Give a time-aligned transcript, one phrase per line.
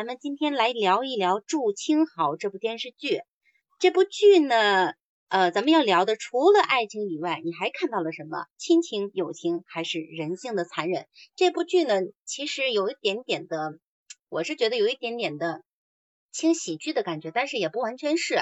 [0.00, 3.20] 咱们今天来聊一聊《祝青好》这部电视剧。
[3.78, 4.94] 这部剧呢，
[5.28, 8.46] 呃，咱们要聊的除了爱情以外，你还看到了什么？
[8.56, 11.06] 亲情、友情，还是人性的残忍？
[11.36, 13.78] 这部剧呢，其实有一点点的，
[14.30, 15.64] 我是觉得有一点点的
[16.32, 18.38] 轻喜剧的感觉，但是也不完全是。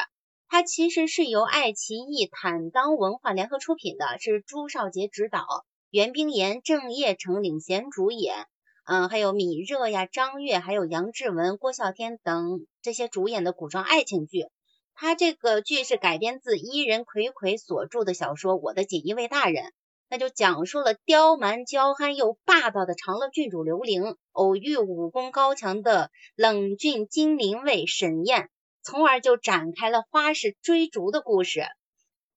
[0.47, 5.45] 它其实是由爱奇艺坦当文化联合出品的，是朱少杰执导，
[5.91, 8.47] 袁冰妍、郑业成领衔主演，
[8.91, 14.47] 嗯，还有米热呀、张越，还有杨志文、郭啸天等这些主演的古装爱情剧。
[14.95, 19.65] 它这个剧是改编自伊人葵葵所著的小说《我的锦衣卫大人》，
[20.09, 28.49] 那就讲述了刁蛮娇憨又霸道的长乐郡主刘玲偶遇武功高强的冷峻金陵卫沈燕。
[28.83, 31.67] 从而就展开了花式追逐的故事。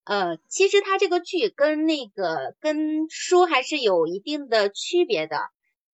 [0.03, 5.37] 呃，其实它这个剧跟那个跟书还是有一定的区别的。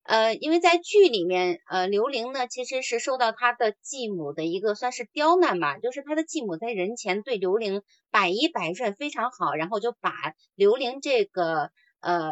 [0.07, 10.11] 呃，因为在剧里面，呃，刘玲呢其实是受到她的继母的一个算是刁难吧，就是她的继母在人前对刘玲百依百顺，非常好，然后就把
[10.55, 12.31] 刘玲这个呃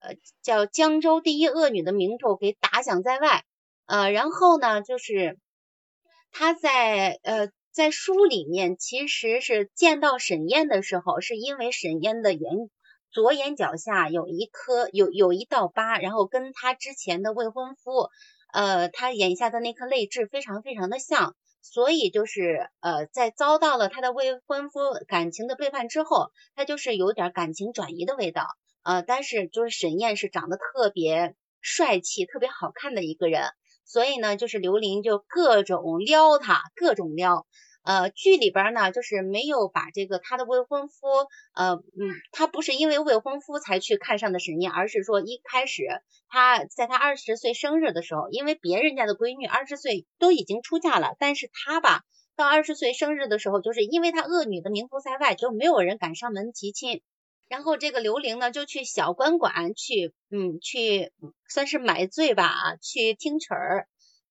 [0.00, 3.44] 呃叫江州第一恶女的名头给打响在外。
[3.84, 5.38] 呃，然后呢，就是
[6.32, 7.48] 她在呃。
[7.72, 12.68] 在书里面，其实是见到沈燕的时候，是因为沈燕的眼
[13.12, 18.08] 左眼角下有一颗有有一道疤，然后跟他之前的未婚夫，
[18.52, 28.46] 呃，他眼下的那颗泪痣非常非常的像，所以就是呃，在遭到了他的未婚夫感情的背叛之后，他就是有点感情转移的味道，
[28.82, 33.50] 呃，但是就是沈燕是长得特别帅气、特别好看的一个人。
[33.84, 37.44] 所以呢，就是刘玲就各种撩他，各种撩。
[37.82, 41.06] 呃，剧里边呢，就是没有把这个他的未婚夫，
[41.54, 45.82] 呃，嗯，他不是因为未婚夫才去看上的沈念，而是说一开始
[46.28, 52.04] 他在他二十岁生日的时候，因为别人家的闺女二十岁都已经出嫁了，但是他吧，
[52.36, 57.02] 到二十岁生日的时候，就是因为他恶女的名头在外，就没有人敢上门提亲。
[57.48, 61.10] 然后这个刘玲呢，就去小官馆去，嗯，去
[61.48, 63.88] 算是买醉吧，去听曲儿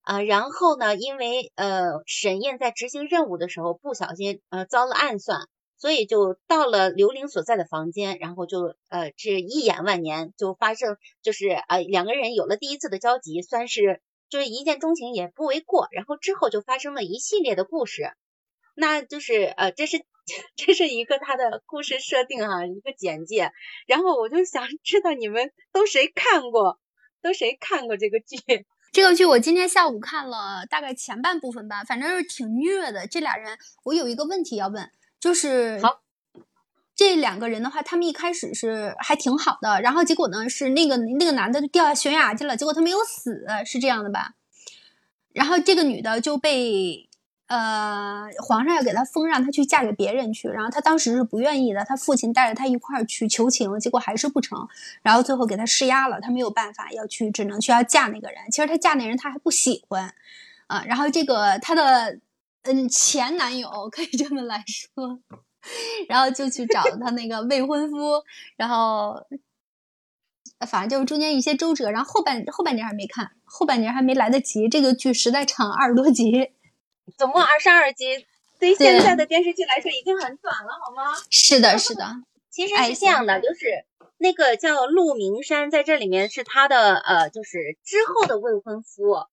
[0.10, 0.22] 啊。
[0.24, 5.48] 然后呢，因为呃沈燕在执行任务的时候不小心呃遭了暗算，
[5.78, 15.88] 所以就到了刘玲所在的房间，然后就呃这一眼万年就发生，就是呃两个人有了第一次的交集，算是就是一见钟情也不为过。
[15.92, 18.12] 然后之后就发生了一系列的故事，
[18.76, 20.06] 那就是呃这是。
[20.56, 23.52] 这是一个他的故事设定哈，一个简介。
[23.88, 26.80] 然后我就想知道你们都谁看过，
[27.24, 28.38] 都谁看过这个剧？
[28.92, 33.06] 这个剧我今天下午看了大概前半部分吧，反正是挺虐的。
[33.08, 34.90] 这俩人，我有一个问题要问，
[35.20, 36.02] 就是好，
[36.96, 44.36] 这两个人的话，他们一开始是还挺好的，然后结果呢是那个那个男的掉下悬崖去了，结果他没有死，是这样的吧？
[45.34, 47.09] 然后这个女的就被。
[47.50, 51.84] 呃，皇上要给她封，让她去嫁给别人去，然后她当时是不愿意的。
[51.84, 54.68] 她父亲带着她一块儿去求情，结果还是不成，
[55.02, 58.38] 然后最后给她施压了，她没有办法要去，只能去要嫁那个人。
[58.52, 60.14] 其实她嫁那人她还不喜欢，
[60.68, 62.20] 啊，然后这个她的
[62.62, 65.20] 嗯前男友可以这么来说，
[66.08, 68.24] 然后就去找她那个未婚夫，
[68.58, 69.26] 然后
[70.68, 76.52] 反正就是中间一些周折，然后后半后半截还没看，后半截还没来得及，这个剧实在长，二十多集。
[77.18, 78.26] 总共二十二集，
[78.60, 81.16] 对于现在的电视剧来说已经很短了，好吗？
[81.30, 82.06] 是的，是的。
[82.50, 83.86] 其实是这样的，就是
[84.18, 89.26] 那个叫陆明山，在这里面是他的呃，就是之后的未婚夫，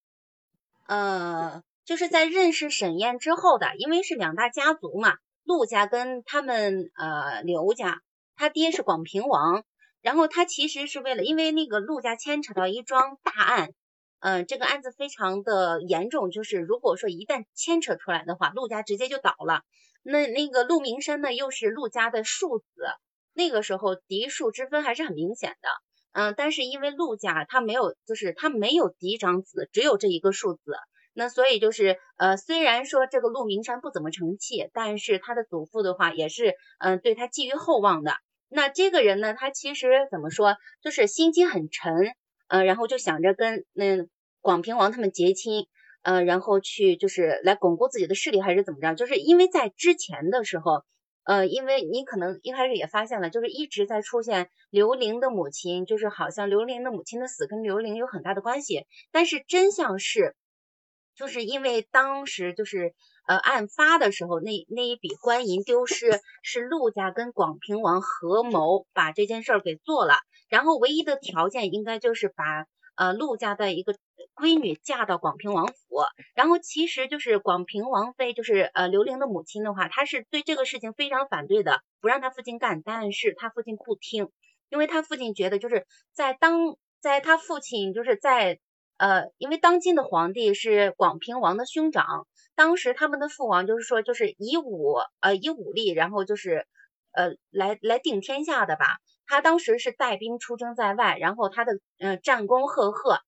[0.87, 8.01] 呃，就是在认识沈燕之后的，因为是两大家族嘛，陆家跟他们呃刘家，
[8.37, 9.65] 他爹是广平王，
[10.03, 13.71] 然后他其实是为了，因为那个陆家牵扯到一桩大案。
[14.19, 19.61] 嗯，这个案子非常的严重，就是如果说一旦牵扯出来的话，陆家直接就倒了。
[20.03, 22.65] 那那个陆明山呢，又是陆家的庶子，
[23.35, 25.69] 那个时候嫡庶之分还是很明显的。
[26.13, 30.61] 嗯，但是因为陆家他没有，就是他没有嫡长子，只有这一个庶子，
[31.13, 38.15] 那所以就是呃，虽然说这个陆明山不怎么成器，但是他的祖父的话也是嗯对他寄予厚望的。
[38.49, 41.93] 那这个人呢，他其实怎么说，就是心机很沉。
[42.49, 44.07] 呃，然后就想着跟那
[44.47, 45.67] 广平王他们结亲，
[46.03, 48.95] 呃，然后去就是来巩固自己的势力，还是怎么着？
[48.95, 50.85] 就是因为在之前的时候，
[51.25, 60.37] 呃，因为你可能一开始也发现了，就是一直在出现刘玲的母亲，就是好像刘玲的母亲的死跟刘玲有很大的关系，但是真相是，
[61.17, 62.95] 就是因为当时就是
[63.27, 70.15] 呃案发的时候，那那一笔官银丢失是陆家跟广平王合谋把这件事儿给做了。
[70.49, 73.97] 然后唯一的条件应该就是把呃陆家的一个
[74.37, 75.75] 闺女嫁到广平王府，
[76.35, 84.31] 然后其实就是广平王妃，就是呃刘玲的母亲的话，她是对这个事情非常反对的，不让她父亲干，但是她父亲不听，
[84.69, 88.59] 因为他父亲觉得就是在当在他父亲就是在
[88.99, 96.67] 呃，因为当今的皇帝是广平王的兄长，当时他们的父王就是说就是以武呃以武力，然后就是
[97.13, 98.87] 呃来来定天下的吧。
[99.27, 103.19] 他当时是带兵出征在外，然后他的呃战功赫赫，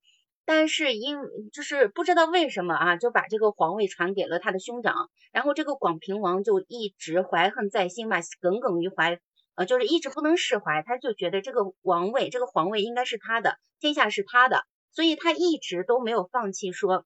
[0.51, 1.19] 但是因
[1.53, 9.21] 就是不知道为什么啊，就把这个皇位传给了他的兄长，然后这个广平王就一直怀恨在心吧，耿耿于怀，
[9.57, 17.05] 呃，就是一直不能释怀，他就觉得这个王位这个皇位应该是他的，天下是他的，所以他一直都没有放弃说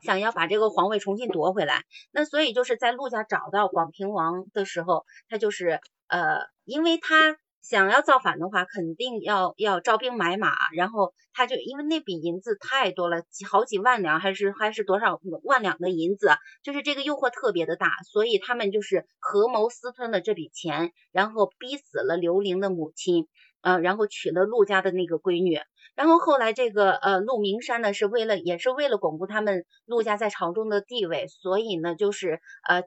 [0.00, 1.84] 想要把这个皇位重新夺回来。
[2.12, 7.36] 那所以就是在陆家找到广平王的时候，他就是呃，因为他。
[7.62, 16.30] 想要造反的话，肯定要要招兵买马，然后他就因为那笔银子太多了，几好几万两，还是还是多少万两的银子，
[16.62, 23.28] 就是这个诱惑特别的大，所以他们就是合谋私吞了这笔钱，然后逼死了刘玲的母亲。
[23.62, 25.60] 呃，然后娶了陆家的那个闺女，
[25.94, 32.84] 然后后来这个呃陆明山呢，是为了也是为了巩固他们陆家在朝中的地位，所以呢，就是呃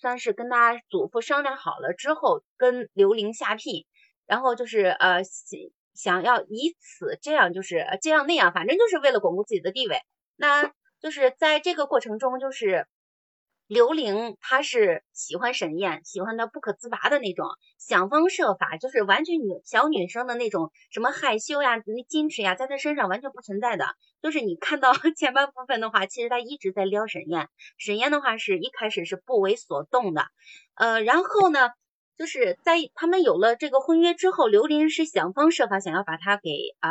[0.00, 3.84] 算是跟他祖父商量好了之后，跟刘玲下聘，
[4.26, 5.22] 然后就是呃
[5.94, 10.00] 想要以此这样就是这样那样，反正就是为了巩固自己的地位，
[10.36, 12.86] 那就是在这个过程中就是。
[13.68, 23.84] 刘玲她是喜欢沈燕，喜欢的不可自拔的那种，想方设法，就是完全女小女生的那种什么害羞呀、那矜持呀，在她身上完全不存在的。
[24.22, 30.26] 就是你看到 前半部分的话，其实她一直在撩沈燕，沈燕的话是一开始是不为所动的。
[30.74, 31.70] 呃，然后呢，
[32.16, 36.90] 就是在他们有了这个婚约之后，刘林是想方设法想要把他给啊，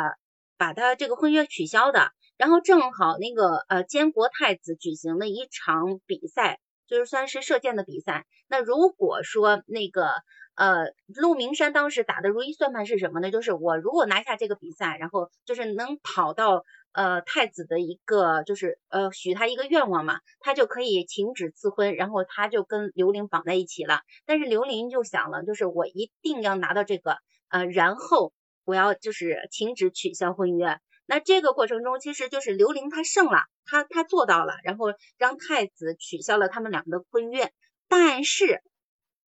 [0.56, 2.10] 把他这个婚约取消的。
[2.36, 6.60] 然后正好那个呃监国太子举行了一场比赛。
[6.88, 8.26] 就是算是射箭的比赛。
[8.46, 10.06] 那如果说那个
[10.54, 13.32] 呃陆明山当时打的如意算盘是什么呢？
[13.32, 16.62] 就是我如果拿下这个比赛，然后就是能跑到
[16.96, 24.00] 呃太子的一个就是呃许他一个愿望嘛，他就可以停止赐婚，然后他就跟刘玲绑在一起了。
[24.24, 27.18] 但是刘玲就想了，就是我一定要拿到这个
[27.50, 28.32] 呃，然后
[28.64, 30.80] 我要就是停止取消婚约。
[31.04, 34.86] 那这个过程中，其实就是刘玲她胜了，她她做到了，然后
[35.18, 37.52] 让太子取消了他们两个的婚约。
[37.88, 38.62] 但是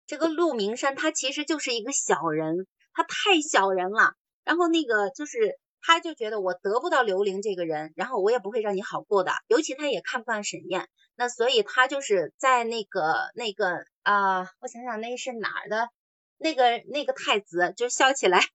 [0.07, 4.13] 这个陆明山他其实就是一个小人，他太小人了。
[4.45, 9.31] 然后那个就是他就觉得我得不到刘玲这个人，然后我也不会让你好过的。
[9.47, 15.89] 尤其他也看不惯沈燕，那所以他就是在那个那个啊，我想想那是哪儿的，
[16.37, 18.39] 那个那个太子就笑起来。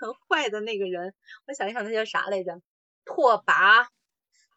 [0.00, 1.12] 很坏的那个人，
[1.48, 2.62] 我想一想，那叫啥来着？
[3.04, 3.84] 拓跋，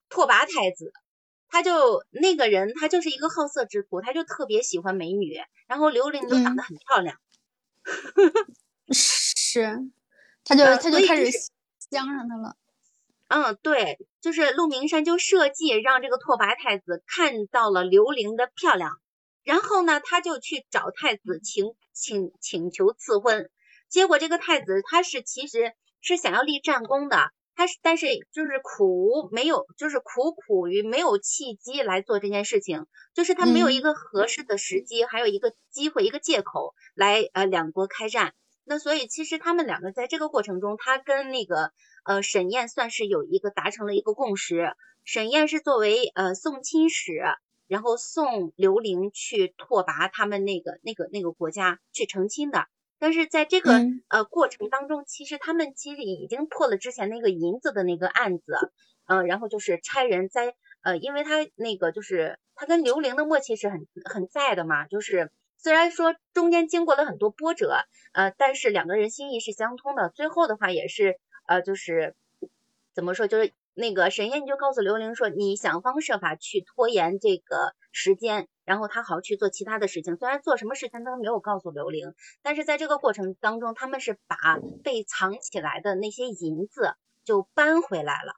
[0.08, 0.94] 拓跋太子，
[1.48, 7.18] 他就那个人，他就是一个好色之徒，他就特别喜欢美女，然后刘玲就长得很漂亮，
[8.94, 9.80] 是，
[10.44, 11.32] 他就他就开始
[11.92, 12.56] 相上他了。
[13.28, 19.00] 嗯，对，就是陆明山就设计让这个拓跋太子看到了刘伶的漂亮，
[19.44, 23.50] 然后呢，他就去找太子请请请求赐婚。
[23.88, 38.34] 结果这个太子他是其实是想要立战功的，他是但是就是苦没有，就是苦苦于没有契机来做这件事情，就是他没有一个合适的时机，还有一个机会，一个借口来呃两国开战。
[38.72, 41.74] 那所以其实他们两个在这个过程中，他跟那个
[42.06, 44.78] 呃沈燕算是有一个达成了一个共识。
[45.04, 47.22] 沈燕是作为呃送亲使，
[47.68, 52.66] 然后送刘玲去拓跋他们那个那个那个国家去成亲的。
[52.98, 53.74] 但是在这个
[54.08, 58.54] 呃过程当中，其实他们其实已经破了之前那个银子的那个案子，
[59.06, 65.30] 嗯，然后就是差人在呃，因为他那个就是他跟刘玲的默契是很很在的嘛，就是
[65.62, 67.76] 虽然说中间经过了很多波折，
[68.14, 72.16] 呃，但是两个人心意是相通的，最后的话也是呃，就是
[72.94, 78.48] 怎么说，就是那个沈燕就告诉刘玲说，你想方设法去拖延这个时间。
[78.64, 84.38] 然后他好去做其他的事情，虽然做什么事情都没有告诉刘玲，但是在这个过程当中，他们是把
[84.82, 86.94] 被藏起来的那些银子
[87.26, 88.34] 就搬回来了。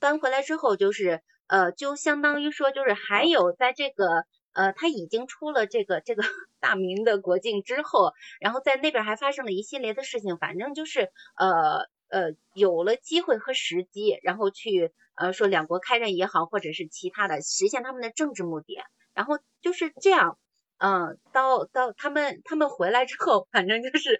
[0.00, 4.24] 搬回来之后，就是呃，就相当于说，就是还有在这个
[4.56, 6.22] 呃，他已经出了这个这个
[6.60, 18.78] 大明的国境之后，然后在那边还发生了一系列的事情，反正就是呃呃，有了机会和时机，然后去呃说两国开战也好，或者是其他的实现他们的政治目的。
[19.12, 20.38] 然后就是这样，
[20.78, 24.18] 嗯，到到他们他们回来之后，反正就是，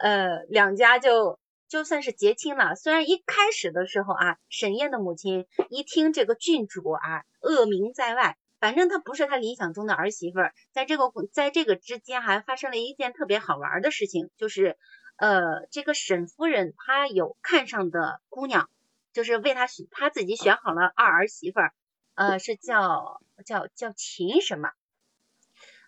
[0.00, 2.74] 呃，两家就就算是结亲了。
[2.76, 10.54] 虽然一开始的时候啊，沈燕的母亲一听这个郡主啊恶名在外，反正她不是她理想中的儿媳妇儿。
[10.72, 14.76] 在这个在这个之间还发生了一件特别好玩的事情，就是
[15.16, 18.68] 呃，这个沈夫人她有看上的姑娘，
[19.12, 21.72] 就是为她选，她自己选好了二儿媳妇儿，
[22.14, 24.70] 呃，是叫叫叫秦什么？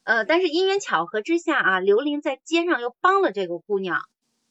[0.05, 4.01] 呃，但是因缘巧合之下啊，刘玲在街上又帮了这个姑娘，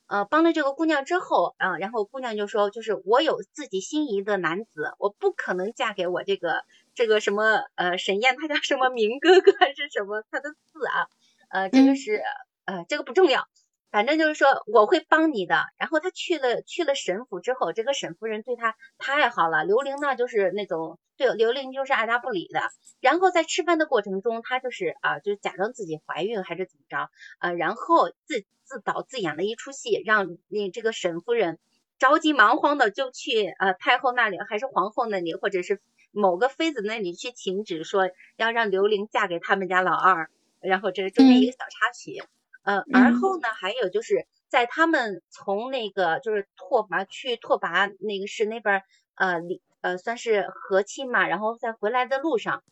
[0.06, 6.64] 呃，帮了这个姑娘之后啊，然后姑娘就说，就是我有自己心仪的男子，我不可能嫁给我这个
[6.98, 11.06] 这个什么呃沈燕，他叫什么明哥哥还是什么他的字啊？
[11.50, 12.24] 呃，这个是
[12.66, 13.44] 呃这个不重要。
[13.92, 19.64] 反正就是说我会帮你的，然后他去了去了沈府之后，这个沈夫人对他太好了。
[19.64, 22.62] 刘玲呢就是那种对刘玲就是爱答不理的。
[23.00, 31.60] 然后在吃饭的过程中，他就是啊，就是假装自己怀孕还是怎么着啊，然后自自导自演了一出戏，让那这个沈夫人
[32.00, 35.80] 着急忙慌的就去呃太后那里，还是皇后那里，或者是
[36.18, 40.30] 某个妃子那里去请旨，说要让刘玲嫁给他们家老二。
[40.60, 42.24] 然后这是中间一个小插曲。
[42.64, 48.82] 呃，而后呢，还有就是在他们从那个就是拓跋去拓跋那个是那边
[49.16, 52.64] 呃里呃算是和亲嘛，然后在回来的路上，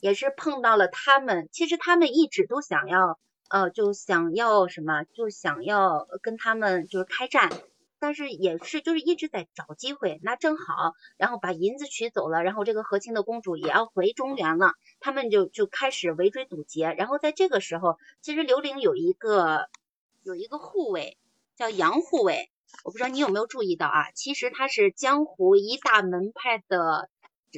[0.00, 1.48] 也是碰到了他们。
[1.52, 7.48] 其实他们一直都想要呃就想要什么，就想要跟他们就是开战。
[8.00, 16.94] 但是也是就是一直在找机会，那正好，然后把银子取走了，然后这个和亲的公主也要回中原了，他们就就开始围追堵截。
[16.96, 19.68] 然后在这个时候，其实刘玲有一个
[20.22, 21.18] 有一个护卫
[21.56, 22.50] 叫杨护卫，
[22.84, 24.10] 我不知道你有没有注意到啊？
[24.12, 27.10] 其实他是江湖一大门派的，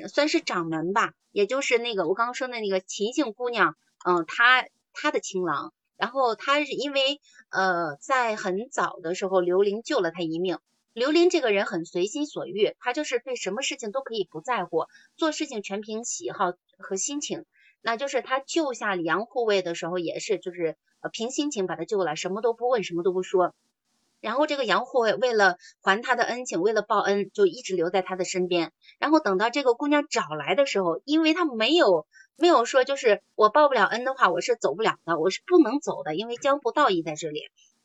[0.09, 5.73] 算是掌门吧，也就是那个我刚刚说的那个秦姓姑娘，嗯，她她的情郎。
[6.01, 10.59] 然后他是因为呃，在很早的时候，刘玲救了他一命。
[10.95, 14.87] 刘玲这个人很随心所欲，他就是对什么事情都可以不在乎，
[15.19, 17.45] 做事情全凭喜好和心情。
[17.83, 23.55] 那就是他救下杨护卫的时候，也是就是呃凭心情把他救了，什么都不问，什么都不说。
[24.23, 28.73] 然后这个杨护卫为了还他的恩情，为了报恩，就一直留在他的身边。
[28.99, 32.07] 然后等到这个姑娘找来的时候，因为他没有。
[32.41, 37.43] 没有说，就是我报不了恩的话，我是走不了的，我是不能走的，因为江湖道义在这里。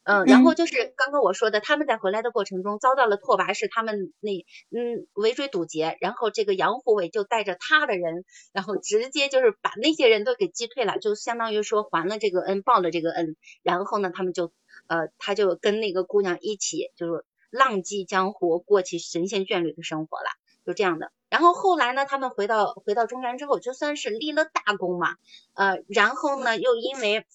[0.07, 13.35] 嗯，然后就是刚刚我说的，他们在回来的过程中遭到了拓跋氏他们那嗯围追堵截，然后这个杨护卫就带着他的人，然后直接就是把那些人都给击退了，就相当于说还了这个恩，报了这个恩。
[13.63, 14.53] 然后呢，他们就
[14.87, 20.29] 呃，他就跟那个姑娘一起就是浪迹江湖，过起神仙眷侣的生活了，
[20.67, 21.11] 就这样的。
[21.29, 25.15] 然后后来呢，他们回到回到中原之后，就算是立了大功嘛，
[25.53, 27.25] 呃，然后呢，又因为，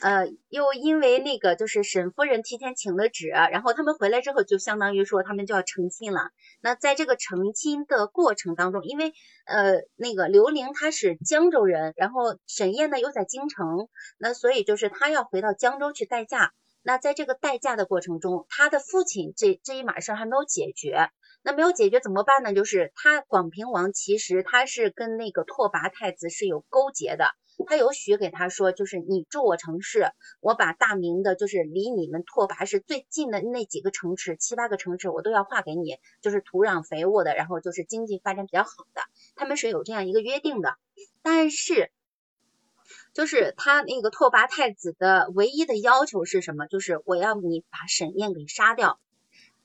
[0.00, 6.30] 呃，又因为那个就是沈夫人提前请了旨，然后他们回来之后，就相当于说他们就要成亲了。
[6.62, 9.12] 那在这个成亲的过程当中，因为
[9.44, 16.52] 呃那个刘玲她是江州人，然后沈燕呢又在京城，那所以就是她要回到江州去待嫁。
[16.82, 21.10] 那在这个待嫁的过程中，他的父亲这这一码事还没有解决。
[21.42, 22.52] 那没有解决怎么办呢？
[22.52, 27.30] 就是他广平王其实他是跟那个拓跋太子是有勾结的，
[27.66, 39.00] 他有许给他说，就是你住我城市，我把大明的，就是离你们拓跋是最近的那几个城池，七八个城池我都要划给你，就是土壤肥沃的，然后就是经济发展比较好的，
[39.34, 40.76] 他们是有这样一个约定的。
[41.22, 41.90] 但是，
[43.14, 46.66] 就是他那个拓跋太子的唯一的要求是什么？
[46.66, 49.00] 就是我要你把沈燕给杀掉。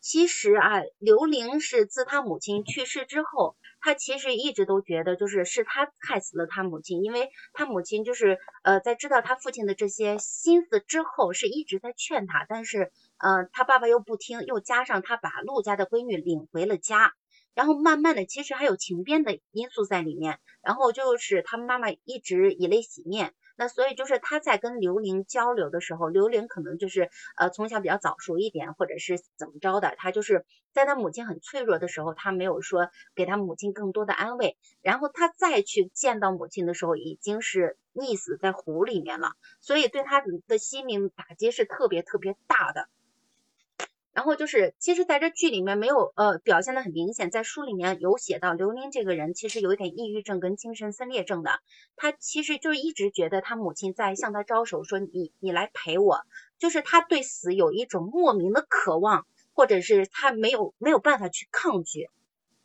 [0.08, 17.16] 其实啊，刘玲是自他母亲去世之后，他其实一直都觉得就是是他害死了他母亲，因为他母亲就是呃在知道他父亲的这些心思之后，是一直在劝他，但是呃他爸爸又不听，又加上他把陆家的闺女领回了家，
[17.56, 23.34] 然后慢慢的其实还有情变的因素在里面，然后就是他妈妈一直以泪洗面。
[23.56, 39.32] 那所以就是他在跟刘玲交流的时候，刘玲可能就是呃从小比较早熟一点，或者是怎么着的，他就是在他母亲很脆弱的时候，他没有说给他母亲更多的安慰，然后他再去见到母亲的时候，已经是溺死在湖里面了，
[39.62, 42.90] 所以对他的心灵打击是特别特别大的。
[44.16, 51.60] 然后就是，其实在这剧里面没有呃表现的很明显，在书里面有写到刘玲这个人其实有一点抑郁症跟精神分裂症的，
[51.98, 56.22] 他其实就一直觉得他母亲在向他招手说你你来陪我，
[56.58, 62.10] 就是他对死有一种莫名的渴望，或者是他没有没有办法去抗拒，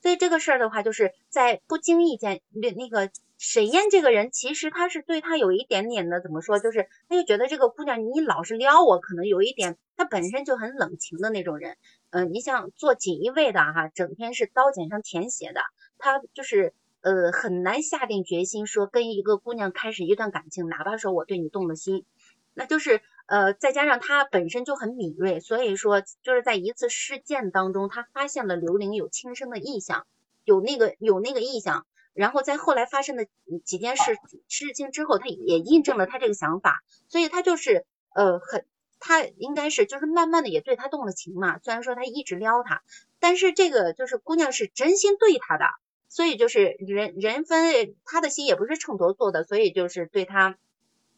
[0.02, 3.10] 所以这个事儿的话，就是在不经意间那那个
[3.42, 11.78] 沈燕这个人，其实他是对他有一点点的怎么说，就是他就觉得这个姑娘你老是撩我，可能有一点，他本身就很冷情的那种人。
[12.10, 15.62] 嗯，你像做锦衣卫的哈，整天是刀尖上舔血的，
[15.96, 22.04] 他就是呃很难下定决心说跟一个姑娘开始一段感情，哪怕说我对你动了心，
[22.52, 30.06] 那就是呃再加上他本身就很敏锐，所以说就是在一次事件当中，他发现了刘玲有轻生的意向，
[30.44, 31.86] 有那个有那个意向。
[32.12, 33.26] 然后在后来发生的
[33.64, 34.16] 几件事
[34.48, 38.66] 事情之后，他也印证了他这个想法，所以他就是呃很，
[38.98, 41.58] 他应该是就是慢慢的也对他动了情嘛。
[41.60, 42.82] 虽然说他一直撩他，
[43.18, 45.64] 但是这个就是姑娘是真心对他的，
[46.08, 50.56] 所以就是人人分他的心也不是秤砣做的，所以就是对他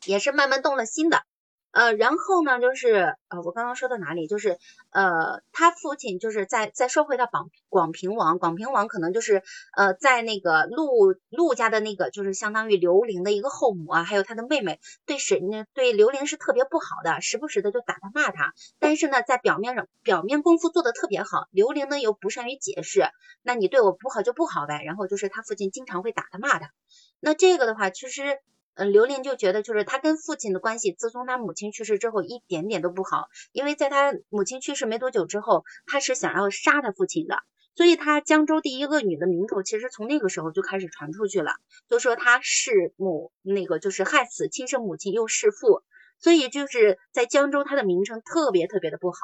[0.05, 1.25] 也是慢慢动了心的。
[1.73, 4.27] 呃，然后呢，就是呃，我刚刚说到哪里？
[4.27, 4.59] 就是
[4.91, 9.43] 呃，他父亲就是在再说回到广广平王，广平王可能就是
[9.75, 15.41] 呃，在那个陆陆家的那个，就是相当于刘玲的一个后母啊，还有他的妹妹，对沈
[15.73, 18.53] 对刘玲是特别不好的，时不时的就打他骂他。
[18.79, 23.07] 但是呢，在表面上表面功夫做的特别好，刘玲呢又不善于解释，
[23.43, 24.83] 那你对我不好就不好呗。
[24.85, 26.71] 然后就是他父亲经常会打他骂他。
[27.19, 28.39] 那这个的话，其实。
[28.75, 33.29] 嗯，刘玲就觉得，就是他跟父亲的关系，自从他母亲去世之后，一点点都不好。
[33.53, 37.37] 因为在他母亲去世没多久之后，他是想要杀他父亲的，
[37.75, 41.53] 所以他江州第一恶女的名头，其实从那个时候就开始传出去了，
[41.89, 45.83] 就说他弑母，那个就是害死亲生母亲又弑父，
[46.19, 49.19] 所以就是在江州他的名声特别特别的不好。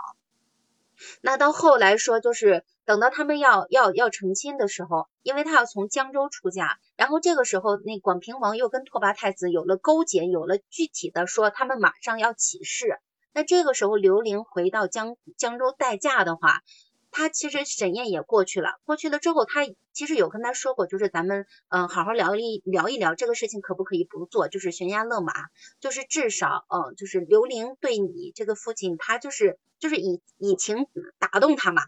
[1.21, 12.99] 那到后来说，就是等到他们要要要成亲的时候，因为他要从江州出嫁，然后这个时候那广平王又跟拓跋太子有了勾结，有了具体的说他们马上要起事。
[13.33, 16.63] 那这个时候刘玲回到江江州待嫁的话。
[17.11, 25.33] 他其实沈燕也过去了，过去了之后，他其实有跟他说过，就是咱们嗯好好聊一聊一聊这个事情可不可以不做，就是悬崖勒马，
[25.81, 30.87] 就是至少嗯就是刘玲对你这个父亲，他就是就是以以情
[31.19, 31.83] 打动他嘛。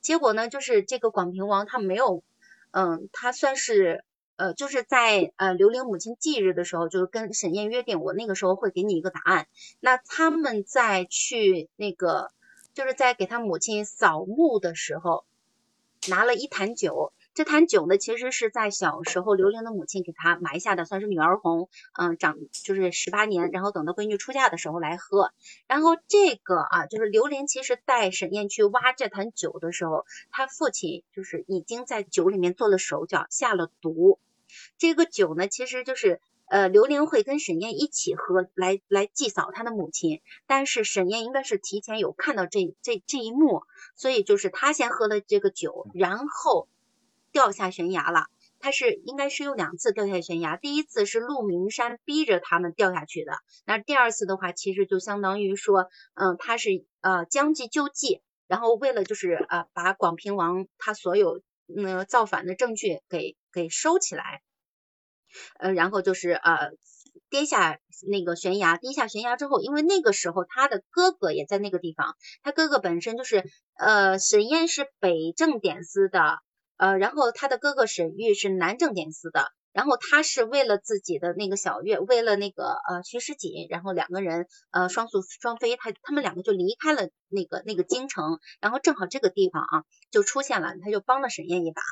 [0.00, 2.22] 结果呢，就是这个广平王他没有
[2.70, 4.04] 嗯，他算是
[4.36, 9.48] 呃就是在呃刘玲母亲忌日的时候，就是跟沈燕约定，我那个时候会给你一个答案。
[9.80, 12.30] 那他们再去那个。
[12.76, 15.24] 就是在给他母亲扫墓的时候，
[16.08, 17.14] 拿了一坛酒。
[17.32, 21.70] 这坛酒呢，其实是在小时候刘玲的母亲给他埋下的，算是女儿红。
[21.98, 25.32] 嗯，长就是十八年，然后等到闺女出嫁的时候来喝。
[25.66, 34.18] 然后这个啊，就是刘玲其实带沈燕去挖这坛酒的时候，他父亲就是已经在酒里面做了手脚，下了毒。
[34.76, 36.20] 这个酒呢，其实就是。
[36.48, 40.20] 呃，刘玲会跟沈燕一起喝，来来祭扫他的母亲。
[40.46, 43.62] 但是沈燕应该是提前有看到这这这一幕，
[43.96, 46.68] 所以就是他先喝了这个酒，然后
[47.32, 48.26] 掉下悬崖了。
[48.58, 53.32] 他是应该是有两次掉下悬崖，第一次是陆明山逼着他们掉下去的，
[53.66, 64.42] 那第二次的话，其实就相当于说，嗯，他是呃将计就计，然后为了就是呃把广平王他所有嗯造反的证据给给收起来。
[65.58, 66.70] 呃，然后就是呃，
[67.30, 73.44] 跌下那个悬崖，跌下悬崖之后，因为那个时候他的哥哥也在那个地方，他哥哥本身就是
[73.76, 76.38] 呃，沈燕是北正点司的，
[76.76, 79.50] 呃，然后他的哥哥沈玉是南正点司的。
[79.76, 91.82] 然后他是为了自己的那个小月，为了那个呃徐世锦，然后两个人呃双宿双飞，他他们两个就离开了那个那个京城，然后正好这个地方啊就出现了，他就帮了沈燕一把，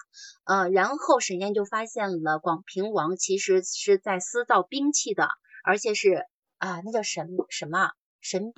[0.44, 5.28] 呃，然后沈燕就发现了广平王其实是在私造兵器的，
[5.62, 6.24] 而且是
[6.56, 7.90] 啊那叫神什么？
[8.22, 8.54] 神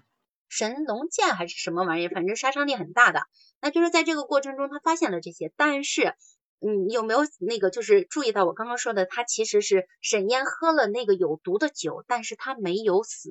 [0.48, 3.22] 神龙剑还是什么玩意儿，反正杀伤力很大的，
[3.60, 6.14] 那就是在这个过程中他发现了这些，但是。
[6.60, 13.30] 嗯，有没有那个就是注意到我刚刚说的，他其实是沈燕喝了那个有毒的酒，但是他没有死。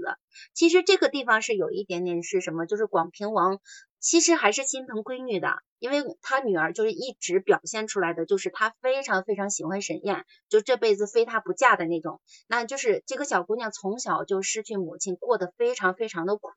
[0.54, 3.60] 其实这个地方是有一点点是什么，就是广平王
[4.00, 12.22] 其实还是心疼闺女的，因为他女儿就是一直表现出来的就是他非常非常喜欢沈燕，就这辈子非她不嫁的那种。
[12.48, 16.52] 那就是这个小姑娘从小就失去母亲，过得非常非常的苦。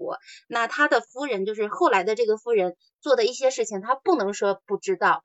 [0.49, 5.25] 那他的夫人就是后来的这个夫人做的一些事情，他不能说不知道。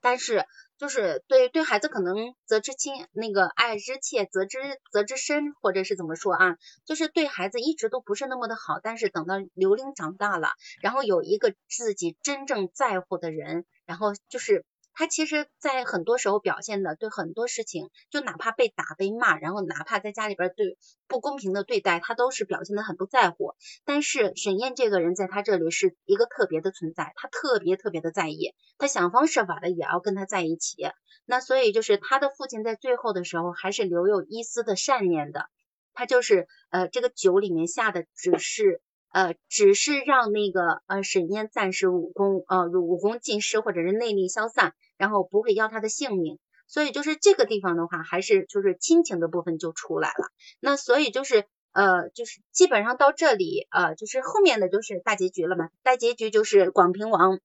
[0.00, 0.44] 但是，
[0.78, 2.14] 就是对对孩子可能
[2.46, 4.58] 责之亲，那个爱之切，责之
[4.90, 6.56] 责之深，或者是怎么说啊？
[6.84, 8.80] 就是对孩子一直都不是那么的好。
[8.82, 14.64] 但是等到刘玲长大了，然后有一个自己真正在乎的人，然后就是。
[15.00, 20.76] 他其实，在很多时候表现的对很多事情，就哪怕被打被骂，然后哪怕在家里边对
[21.08, 23.54] 不公平的对待，他都是表现的很不在乎。
[23.86, 30.76] 但是沈燕这个人在他这里是一个特别的存在，他特别特别的在意，他想方设法的也要跟他在一起。
[31.24, 35.46] 那所以就是他的父亲在最后的时候还是留有一丝的善念的，
[35.94, 38.82] 他就是呃这个酒里面下的只是。
[39.12, 46.38] 呃，只是让那个呃沈燕暂时武功呃武功尽失或者是内力消散，然后不会要他的性命。
[46.68, 50.30] 所以就是这个地方的话，还是就是亲情的部分就出来了。
[50.60, 55.70] 那所以就是呃就是基本上到这里呃就是后面的就是大结局了嘛。
[55.82, 57.40] 大结局就是广平王，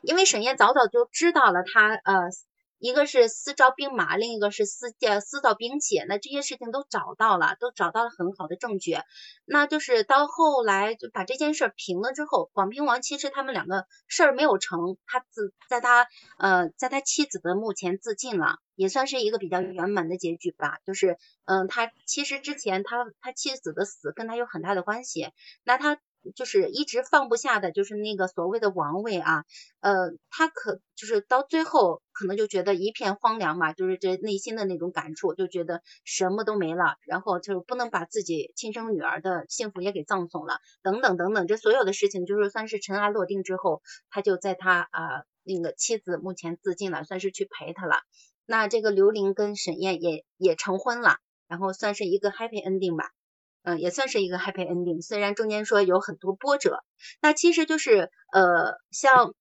[0.00, 2.30] 因为沈燕早早就知道了他呃。
[2.82, 8.96] 一个是私招兵马，另一个是私呃私造兵器，那这些事情都找到了，都找到了很好的证据。
[9.44, 20.78] 那就是到后来就把这件事平了之后，广平王其实他们两个事儿没有成，他自在他呃在他妻子的墓前自尽了，也算是一个比较圆满的结局吧。
[20.84, 25.28] 就是嗯，他其实之前他他妻子的死跟他有很大的关系，
[25.62, 26.00] 那他。
[26.34, 29.44] 就是一直放不下的，就是那个所谓的王位啊，
[29.80, 47.96] 呃，他可就是到最后可能就觉得一片荒凉嘛，就是这内心的那种感触，就觉得什么都没了，然后就不能把自己亲生女儿的幸福也给葬送了，等等等等，这所有的事情就是算是尘埃落定之后，他就在他啊那个妻子目前自尽了，算是去陪他了。
[48.46, 51.16] 那这个刘玲跟沈燕也也成婚了，
[51.48, 53.10] 然后算是一个 happy ending 吧。
[53.64, 56.82] 嗯，也算是一个 happy ending，虽然中间说有很多波折，
[57.20, 59.34] 那其实就是呃，像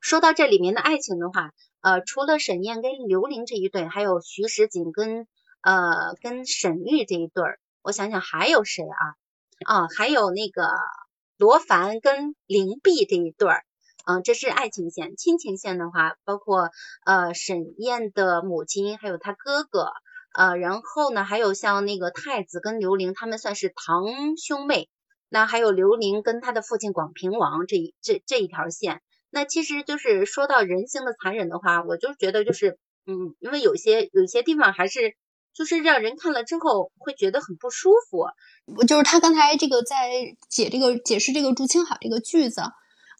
[0.00, 1.52] 说到这里面的爱情的话，
[1.82, 5.26] 呃，除了沈燕跟刘玲这一对，还有徐时锦跟
[5.60, 9.02] 呃跟沈玉这一对儿，我想想还有谁啊？
[9.66, 10.68] 啊，还有那个
[11.36, 13.62] 罗凡跟灵璧这一对儿，
[14.06, 15.16] 嗯，这是爱情线。
[15.16, 16.70] 亲情线的话，包括
[17.04, 19.92] 呃沈燕的母亲，还有他哥哥。
[20.34, 24.88] 呃，然后呢，还有像那个太子跟刘玲，他们算是堂兄妹。
[25.28, 29.00] 那还有刘玲跟他的父亲广平王这一这这一条线。
[29.30, 35.16] 那其实就是说到人性的残忍的话，我就觉得就是，嗯，因为有些有些地方还是
[35.52, 38.26] 就是让人看了之后会觉得很不舒服。
[38.86, 42.60] 就是他刚才这个在解这个解释这个“祝清好”这个句子。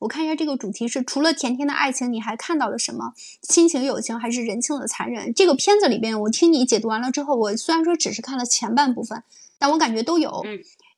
[0.04, 3.14] 我看一下这个主题是除了甜甜的爱情，你还看到了什么？
[3.40, 5.32] 亲情、友情还是人性的残忍？
[5.32, 9.22] 这个片子里边，我听你解读完了之后，我虽然说只是看了前半部分，
[9.58, 10.44] 但我感觉都有，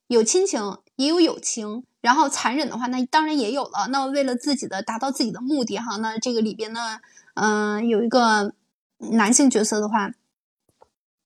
[0.09, 3.87] 有亲情，也有友情，然后残忍的话，那当然也有了。
[3.91, 7.01] 那为了自己的达到自己的目的，哈，那这个里边呢，
[7.35, 8.55] 嗯，有一个
[9.13, 10.11] 男性角色的话，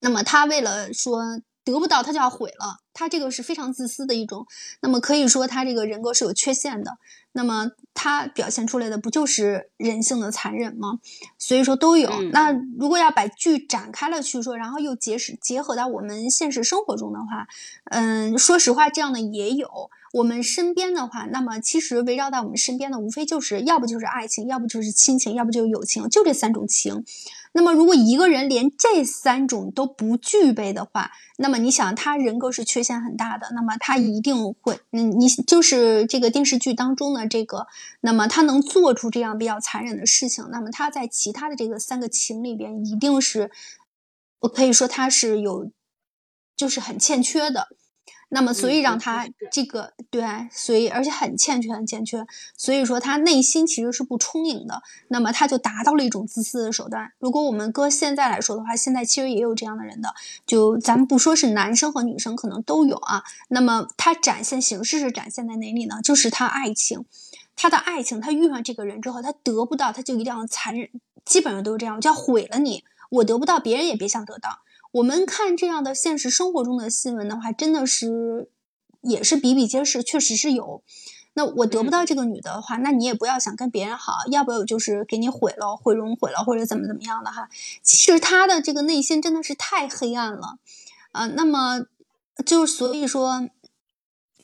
[0.00, 1.40] 那么他为了说。
[1.70, 4.46] 得不到他就要毁了，他这个是非常自私的一种。
[4.82, 6.98] 那么可以说他这个人格是有缺陷的。
[7.32, 10.98] 那么他表现出来的不就是人性的残忍吗？
[11.38, 12.10] 所以说都有。
[12.32, 17.46] 那如果要把剧展开了去说，然后又结实结合到我们现实生活中的话，
[17.84, 19.90] 嗯，说实话这样的也有。
[20.12, 27.04] 我们身边的话，那么其实围绕在我们身边的无非就是要不就是爱情，要不就是亲情，要不就是友情，就这三种情。
[27.52, 33.48] 那么，如果一个人连这三种都不具备的话，那么你想，他人格是缺陷很大的。
[33.54, 37.66] 那么他一定会，嗯，你就是这个电视剧当中的这个，
[38.02, 43.50] 那么他能做出这样比较残忍的事情，那么他在其他的这个三个情里边，一定是，
[44.40, 45.70] 我可以说他是有，
[46.56, 47.68] 就是很欠缺的。
[48.32, 52.24] 那么，所以让他这个对，所以而且很欠缺，很欠缺，
[52.56, 54.82] 所以说他内心其实是不充盈的。
[55.08, 57.12] 那么他就达到了一种自私的手段。
[57.18, 60.14] 如果我们搁现在来说的话，现在其实也有这样的人的，
[60.46, 63.24] 就咱们不说是男生和女生，可能都有啊。
[63.48, 65.96] 那么他展现形式是展现在哪里呢？
[66.02, 67.04] 就是他爱情，
[67.56, 70.88] 他的爱情，他遇上这个人之后，他得不到，他就一定要残忍，
[71.24, 72.84] 基本上都是这样，就要毁了你。
[73.10, 74.60] 我得不到，别人也别想得到。
[74.92, 78.48] 我们看这样的现实生活中的新闻的话，真的是
[79.00, 80.82] 也是比比皆是，确实是有。
[81.34, 87.48] 那我得不到这个女的话，那你也不要想跟别人好，要不就是给你毁了、毁容、毁了，或者怎么怎么样的哈。
[87.82, 90.58] 其实他的这个内心真的是太黑暗了
[91.12, 91.26] 啊。
[91.26, 91.86] 那么
[92.44, 93.48] 就所以说，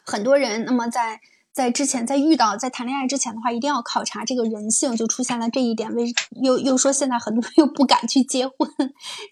[0.04, 1.20] 很多人那么在。
[1.56, 5.90] 在之前，在遇到在谈恋爱之前的话，一定要考察这个人性，就出现了这一点。
[5.94, 8.68] 为又又说现在很多人又不敢去结婚，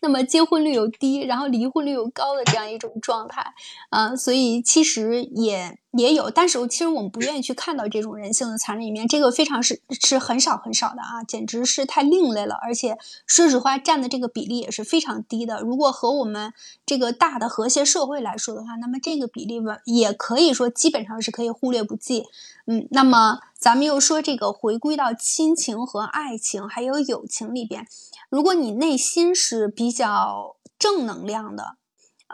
[0.00, 3.52] 那么结婚率又低，然后离婚率又高的这样一种状态
[3.90, 12.56] 啊，所以其实也也有，但是其实我们不愿意去看到这种人性的残忍一面，这个非常是是很少很少的啊，简直是太另类了。
[12.60, 15.60] 而且说实话，占的这个比例也是非常低的。
[15.60, 16.52] 如果和我们
[16.84, 22.24] 这个大的和谐社会来说的话，那么这个比例吧，也可以说基本上是可以忽略不计。
[22.66, 27.86] 嗯，那么咱们又说这个回归到亲情和爱情还有友情里边，
[28.28, 31.76] 如果你内心是比较正能量的。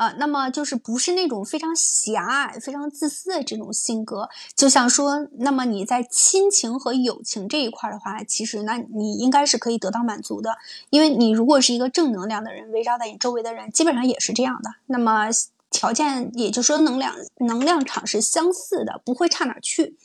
[0.01, 10.57] 啊，那么就是不是那种非常狭隘、非常自私的这种性格，就像说，那么你在亲情和友情这一块的话，其实那你应该是可以得到满足的，
[10.89, 15.29] 因为你如果是一个正能量的人，围绕在你周围的人基本上也是这样的，那么
[15.69, 19.99] 条件也就说能量能量场是相似的，不会差哪去。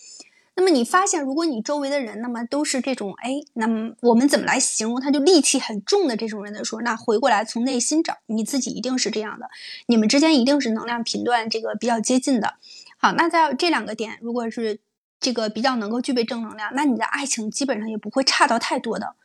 [0.56, 9.50] 那么你发现，如果你周围的人，那么都是这种，哎，那么我们怎么来形容他就戾气很重的这种人的时候，那回过来从内心找，你自己一定是这样的，
[9.88, 12.56] 你们之间一定是能量频段这个比较接近的。
[12.98, 14.80] 好，那在这两个点，如果是
[15.20, 19.15] 这个比较能够具备正能量，那你的爱情基本上也不会差到太多的。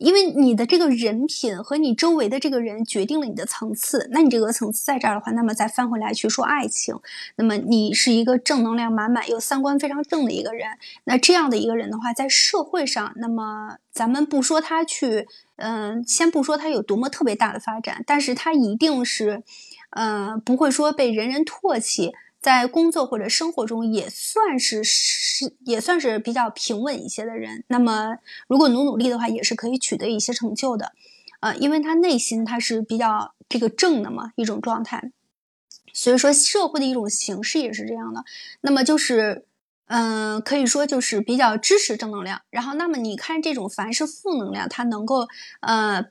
[0.00, 6.98] 因为你的这个人品和你周围的这个人决定了你的层次，那你这个层次在这儿的话，那么再翻回来去说爱情，
[7.36, 10.66] 那么你是一个正能量满满又三观非常正的一个人，
[11.04, 19.42] 那这样的一个人的话，在社会上，那么咱们不说他去，嗯，先不说他有多么特别大的发展，但是他一定是，
[19.90, 22.12] 嗯，不会说被人人唾弃。
[22.40, 27.64] 在工作或者生活中也算是是也算是比较平稳一些的人。
[27.68, 28.16] 那么，
[28.48, 30.92] 如果努努力的话，也是可以取得一些成就的。
[31.40, 35.12] 呃，因为他内心他是比较这个正的嘛一种状态，
[35.92, 38.24] 所以说社会的一种形式也是这样的。
[38.62, 39.44] 那么就是，
[39.86, 42.42] 嗯，可以说就是比较支持正能量。
[42.50, 45.28] 然后，那么你看这种凡是负能量，它能够
[45.60, 46.06] 呃。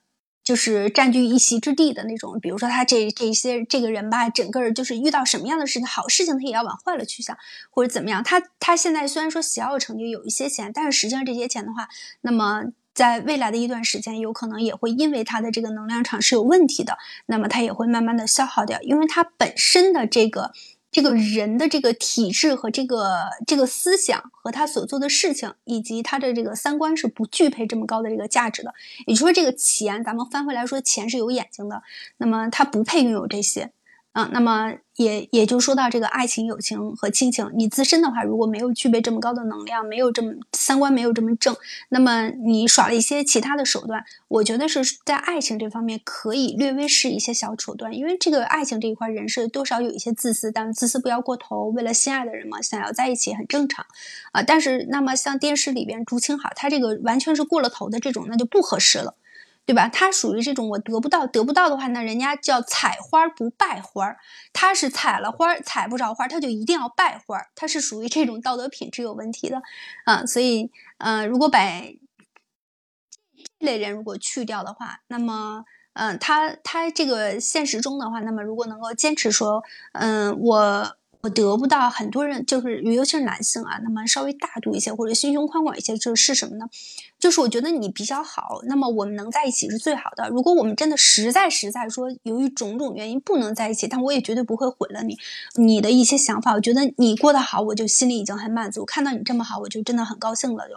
[0.50, 7.38] 就是占据一席之地的那种，比如说他这这些这个人吧，整个人就是遇到什么样的事情，好事情他也要往坏了去想，
[7.70, 8.24] 或者怎么样。
[8.24, 11.88] 他他现在虽然说小有成就，有一些钱，但是实际上这些钱的话，
[12.22, 12.64] 那么
[12.96, 20.52] 在未来的一段时间，有可能也会因为他的这个能量场是有问题的，那么他也会慢慢的消耗掉，因为他本身的这个。
[20.91, 28.73] 这个人的这个体质和这个这个思想和他所做的事情，以及他的这个三观是不具备这么高的这个价值的。
[29.06, 31.84] 也就是说，这个钱，咱们翻回来说，钱是有眼睛的，
[32.17, 33.71] 那么他不配拥有这些。
[34.12, 41.56] 啊，那么也也就说到这个爱情、友情和亲情，你自身的话，如果没有具备这么高的能量，没有这么三观没有这么正，
[41.89, 53.86] 那么你耍了一些其他的手段，我觉得是在爱情这方面可以略微是一些小手段，因为这个爱情这一块人是多少有一些自私，但是自私不要过头，为了心爱的人嘛，想要在一起很正常
[54.32, 54.41] 啊。
[54.41, 59.13] 但是那么像电视里边朱青好，他这个完全是过了头的这种，那就不合适了。
[59.70, 59.88] 对吧？
[59.88, 64.16] 他属于这种我得不到，得不到的话，那人家叫采花不败花
[64.52, 69.62] 他是采了花采不着花他就一定要败花他是属于这种道德品质有问题的，
[70.06, 71.60] 啊，所以，呃，如果把
[73.60, 80.99] 这类人如果去掉的话，那么，嗯，他他这个现实中的话，那么如果能够坚持说，嗯，我。
[81.22, 86.66] 我得不到很多人，就是尤其是男性啊，那么稍微大度一些或者心胸宽广一些，就是什么呢？
[87.20, 90.30] 就是我觉得你比较好，那么我们能在一起是最好的。
[90.30, 95.18] 如果我们真的实在实在说，由于种种原因不能在一起，但我也绝对不会毁了你，
[95.56, 96.54] 你的一些想法。
[96.54, 98.86] 我觉得你过得好，我就心里已经很满足。
[98.86, 100.70] 看到你这么好，我就真的很高兴了。
[100.70, 100.76] 就，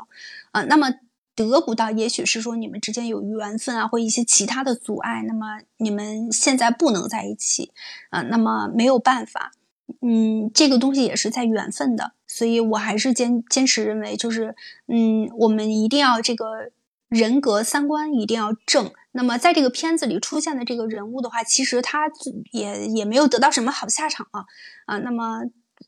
[0.51, 0.93] 啊，那么
[1.37, 7.71] 得不到，也许是说你们之间有缘分啊，或一些其他的阻碍，那么你们现在不能在一起，
[8.11, 9.53] 啊，那么没有办法。
[10.01, 14.55] 嗯，这个东西也是在缘分的，所以我还是坚坚持认为，就是
[14.87, 16.71] 嗯，我们一定要这个
[17.09, 18.91] 人格三观一定要正。
[19.13, 22.11] 那么在这个片子里出现的这个人物的话，其实他
[22.53, 24.45] 也也没有得到什么好下场啊
[24.87, 24.99] 啊。
[24.99, 25.43] 那么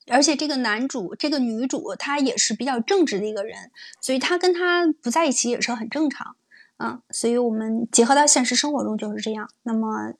[0.08, 6.36] 而且这个男主这个女主她也是比较正直的一个人，所以他跟他不在一起也是很正常。
[6.78, 9.48] 嗯，所以我们结合到现实生活中就是这样。
[9.62, 10.14] 那么。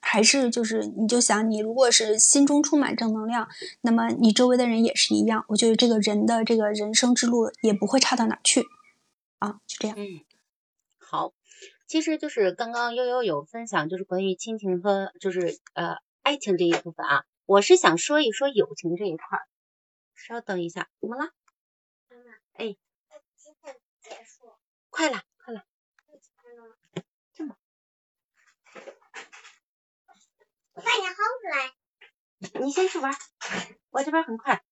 [0.00, 3.48] 还是就是，你就想，你如果是心中充满正能量，
[3.82, 5.44] 那么你周围的人也是一样。
[5.48, 8.64] 我觉得这个人的这个人生之路也不会差到哪去，
[9.38, 9.96] 啊，就这样。
[9.98, 10.24] 嗯，
[10.98, 11.32] 好，
[11.86, 19.46] 其实就是刚刚悠悠有分享，就是关于亲情和就是呃爱情这一部分啊，我是想说一说友情这一块儿。
[20.14, 21.30] 稍等一下，怎么了？
[22.10, 22.76] 妈妈，哎，
[24.00, 24.52] 结束，
[24.90, 25.22] 快了。
[30.80, 31.46] 快点薅出
[32.58, 32.60] 来！
[32.64, 33.12] 你先去玩，
[33.90, 34.62] 我这边很快。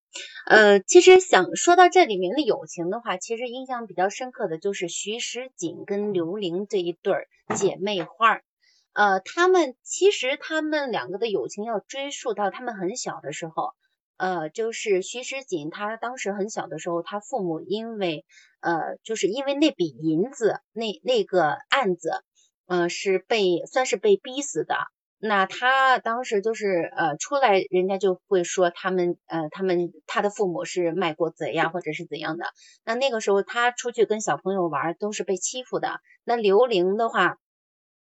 [0.47, 8.41] 呃，其实想说到这里面的友情的话，其实印象比较深刻的就是徐诗锦跟刘玲这一对姐妹花。
[8.95, 13.75] 呃，她们其实她们两个的友情要追溯到她们很小的时候。
[14.17, 18.25] 呃，就是徐时锦他当时很小的时候，他父母因为
[18.59, 22.11] 呃，就是因为那笔银子，那那个案子，
[22.67, 24.75] 嗯，是被算是被逼死的。
[25.21, 32.45] 那他当时就是呃出来，人家就会说他们呃他们他的父母是卖国贼呀，或者是怎样的。
[32.85, 36.01] 那那个时候他出去跟小朋友玩都是被欺负的。
[36.23, 37.37] 那刘玲的话，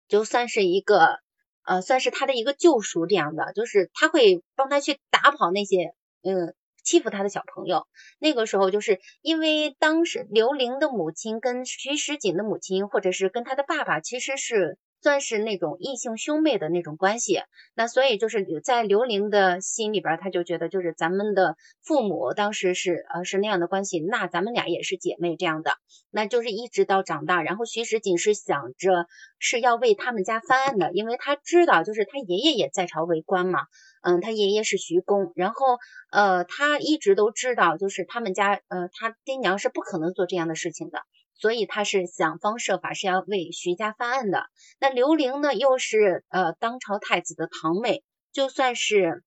[0.07, 1.19] 就算是一个
[1.65, 7.89] 呃算是他的一个救赎这样的，就是他会帮他去打跑那些嗯欺负他的小朋友。
[8.21, 14.79] 那个时候就是因为当时刘玲的母亲跟徐时锦的母亲，或者是跟他的爸爸，其实是。
[15.03, 17.41] 算是那种异性兄妹的那种关系，
[17.75, 25.73] 那所以就是在刘玲的心里边，他就觉得就是咱们的父母当时是呃是那样的关系，那咱们俩也是姐妹这样的，
[26.11, 29.07] 那就是一直到长大，然后徐时锦是想着
[29.39, 33.61] 是要为他们家翻案的，因为他知道就是他爷爷也在朝为官嘛，
[34.03, 35.79] 嗯，他爷爷是徐公，然后
[36.11, 41.01] 呃他一直都知道就是他们家呃他爹娘是不可能做这样的事情的。
[41.41, 44.45] 所以他是想方设法是要为徐家翻案的。
[44.79, 49.25] 那刘玲呢，又是呃当朝太子的堂妹，就算是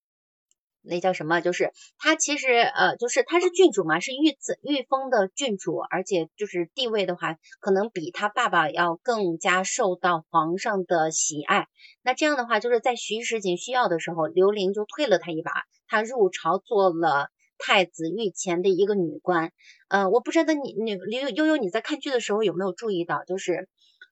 [0.84, 11.68] 那叫什么，就是他其实呃就是他是郡主嘛，是御赐御封的郡主，而且就是地位的话，可能比他爸爸要更加受到皇上的喜爱。
[12.04, 15.52] 那这样的话，就是在徐时锦需要的时候，刘玲就推了他一把，
[15.88, 17.30] 他入朝做了。
[17.66, 19.54] 太子御前的一个女官，
[19.88, 23.70] 呃，我不知道你你悠悠悠你在看剧的时候有没有注意到，就是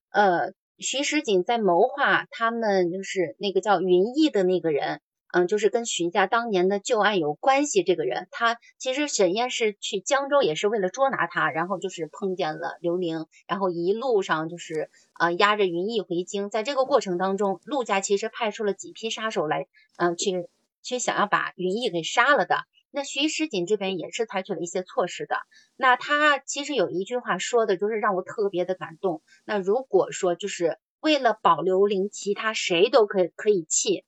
[0.09, 5.01] 呃徐时锦在谋划他们就是那个叫云逸的那个人，
[5.33, 20.47] 嗯，就是跟徐家当年的旧案有关系这个人，他其实沈燕是去江州也是为了捉拿他，然后就是碰见了刘玲，然后一路上就是呃押着云逸回京，在这个过程当中，陆家其实派出了几批杀手来，嗯，去
[20.81, 22.55] 去想要把云逸给杀了的。
[22.91, 25.37] 那徐时锦这边也是采取了一些措施的。
[25.75, 29.21] 那他其实有一句话说的，就是让我特别的感动。
[29.45, 34.03] 那如果说就是为了保刘玲，其他谁都可以可以弃，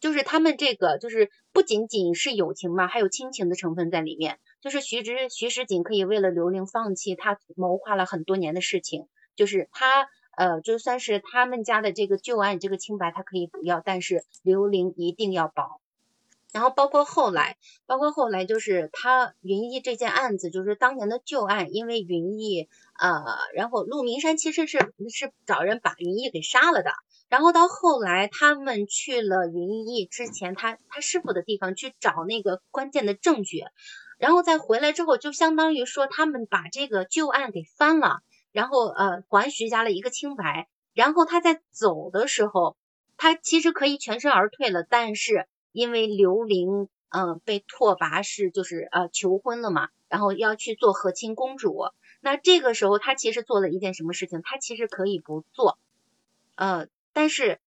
[0.00, 4.38] 就是他们这个就是不仅仅是友情嘛，还有亲情的成分在里面。
[4.60, 9.06] 就是徐之徐时锦可以为了刘玲放弃他谋划了很多年的事情，
[9.36, 15.80] 就是他呃就算是他们家的这个旧案这个清白他可以不要，但是刘玲一定要保。
[16.50, 24.78] 然后包括后来，包括后来就是他云逸这件案子，就是当年的旧案，因为云逸呃，然后陆明山其实是
[25.12, 26.90] 是找人把云逸给杀了的。
[27.28, 33.62] 然后到后来他们去了云逸之前他他师傅的地方去找那个关键的证据，
[34.18, 38.20] 然后再回来之后，就相当于说他们把这个旧案给翻了，
[38.52, 40.66] 然后呃还徐家了一个清白。
[40.94, 42.78] 然后他在走的时候，
[43.18, 45.46] 他其实可以全身而退了，但是。
[45.78, 51.84] 因为刘玲，嗯，被拓跋氏就是呃求婚了嘛，然后要去做和亲公主。
[52.20, 54.42] 那这个时候，他其实做了一件什么事情？
[54.42, 55.78] 他其实可以不做，
[56.56, 57.60] 呃，但是，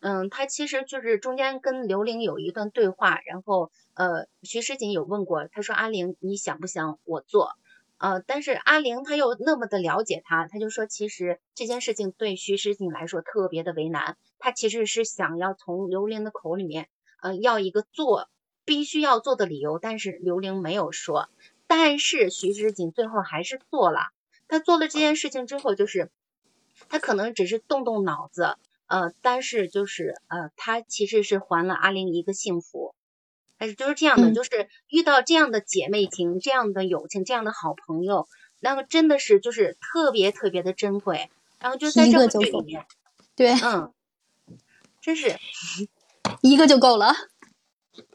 [0.00, 7.50] 嗯，他其实就是中间跟刘玲有一段对话，然后，呃，徐世锦有问过，他说阿玲，你想不想我做？
[7.98, 16.88] 呃，但是阿玲他又那么的了解他，他就说，其实这件事情对徐世锦来说特别的为难，他其实是想要从刘玲的口里面。
[17.20, 18.28] 呃，要一个做
[18.64, 21.28] 必须要做的理由，但是刘玲没有说，
[21.66, 24.00] 但是徐志锦最后还是做了。
[24.46, 26.10] 他做了这件事情之后，就是
[26.88, 32.94] 他可能只是动动脑子，呃，但是就是呃，他其实是还了阿玲一个幸福。
[33.58, 38.28] 但是就是这样的，就是遇到这样的姐妹情、这样的友情、这样的好朋友，
[38.60, 41.28] 那么真的是就是特别特别的珍贵。
[41.58, 42.86] 然后就在这个剧里面，
[43.34, 43.92] 对，嗯，
[45.00, 45.36] 真是。
[46.40, 47.14] 一个就够了，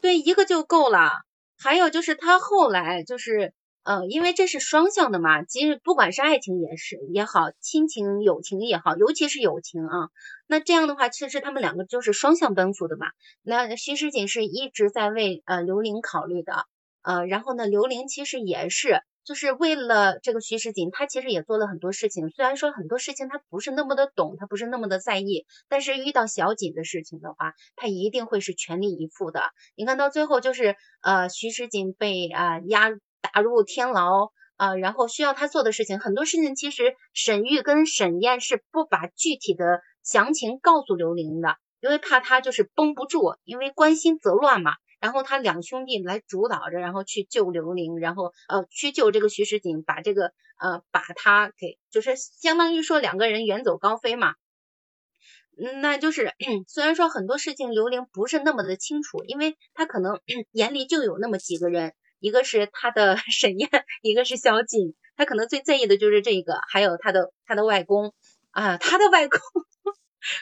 [0.00, 1.10] 对，一个就够了。
[1.58, 10.08] 还有就是他后来就是，呃，因为这是双向的嘛，其实不管是爱情也是也好，亲情友情也好，尤其是友情啊，
[10.46, 13.06] 那这样的话，其实他们两个就是双向奔赴的嘛。
[13.42, 16.64] 那徐世锦是一直在为呃刘玲考虑的，
[17.02, 19.00] 呃，然后呢，刘玲其实也是。
[19.24, 22.28] 就是为了这个徐世锦，他其实也做了很多事情。
[22.28, 29.42] 虽然说很多事情他不是那么的懂，他不是那么的在意，但是遇到小锦的事情的话，他一定会是全力以赴的。
[29.76, 44.74] 你看到最后就是呃徐世锦被啊押打入天牢啊，然后需要他做的事情，很多事情其实沈玉跟沈燕是不把具体的详情告诉刘玲的，因为怕他就是绷不住，因为关心则乱嘛。
[45.04, 54.32] 然后他两兄弟来主导着，然后去救刘玲，然后呃去救这个徐世锦，把这个呃把他给就是相当于说两个人远走高飞嘛。
[55.82, 56.32] 那就是
[56.68, 60.20] 虽然说很多事情刘玲不是那么的清楚，因为她可能
[60.52, 63.68] 眼里就有那么几个人，一个是她的 沈燕，
[64.00, 68.14] 一个是小锦，她可能最在意的就是这个，还有她的她的外公
[68.52, 69.38] 啊，她的外公。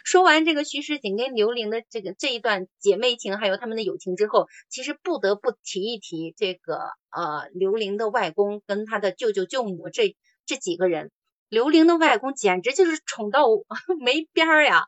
[0.05, 6.79] 说完这个徐世锦跟刘玲的这个这一段姐妹情，还有他们的友情之后，其实不得不提一提这个
[7.11, 10.17] 呃刘玲的外公跟他的舅舅舅母这
[10.47, 11.11] 这几个人。
[11.49, 13.47] 刘玲的外公简直就是宠到
[14.01, 14.87] 没边儿呀！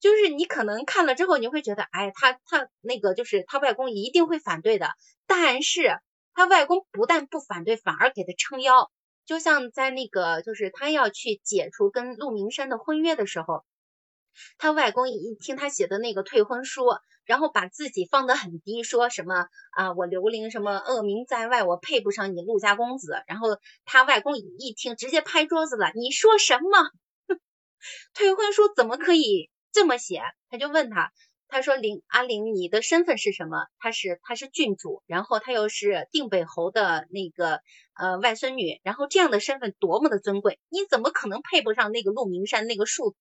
[0.00, 4.88] 就是你可能看了之后，你会觉得，哎，他他那个就是他外公一定会反对的。
[5.26, 5.98] 但是
[6.32, 8.90] 他外公不但不反对，反而给他撑腰。
[9.26, 13.64] 就像在那个就是他要去解除跟陆明山的婚约的时候，
[14.58, 16.84] 他外公一听他写的那个退婚书，
[17.24, 23.22] 然后把自己放得很低，说什么啊，我刘玲什么恶名在外，我配不上你陆家公子。
[23.26, 26.90] 然后他外公一听，直接拍桌子了，你说什么？
[28.14, 29.50] 退婚书怎么可以？
[29.70, 31.12] 这么写，他就问他，
[31.46, 33.66] 他说林阿玲，你的身份是什么？
[33.78, 37.60] 他是他是郡主，然后他又是定北侯的那个
[37.94, 43.18] 呃外孙女，然后这样的身份多么的尊贵，你怎么可能配不上那个陆明山那个庶子？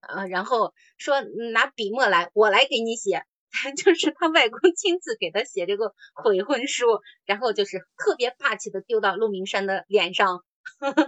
[0.00, 1.20] 呃，然后说
[1.52, 3.22] 拿笔墨来，我来给你写，
[3.76, 10.44] 就是他外公亲自给他写这个悔婚书，然后就是特别霸气的丢到陆明山的脸上。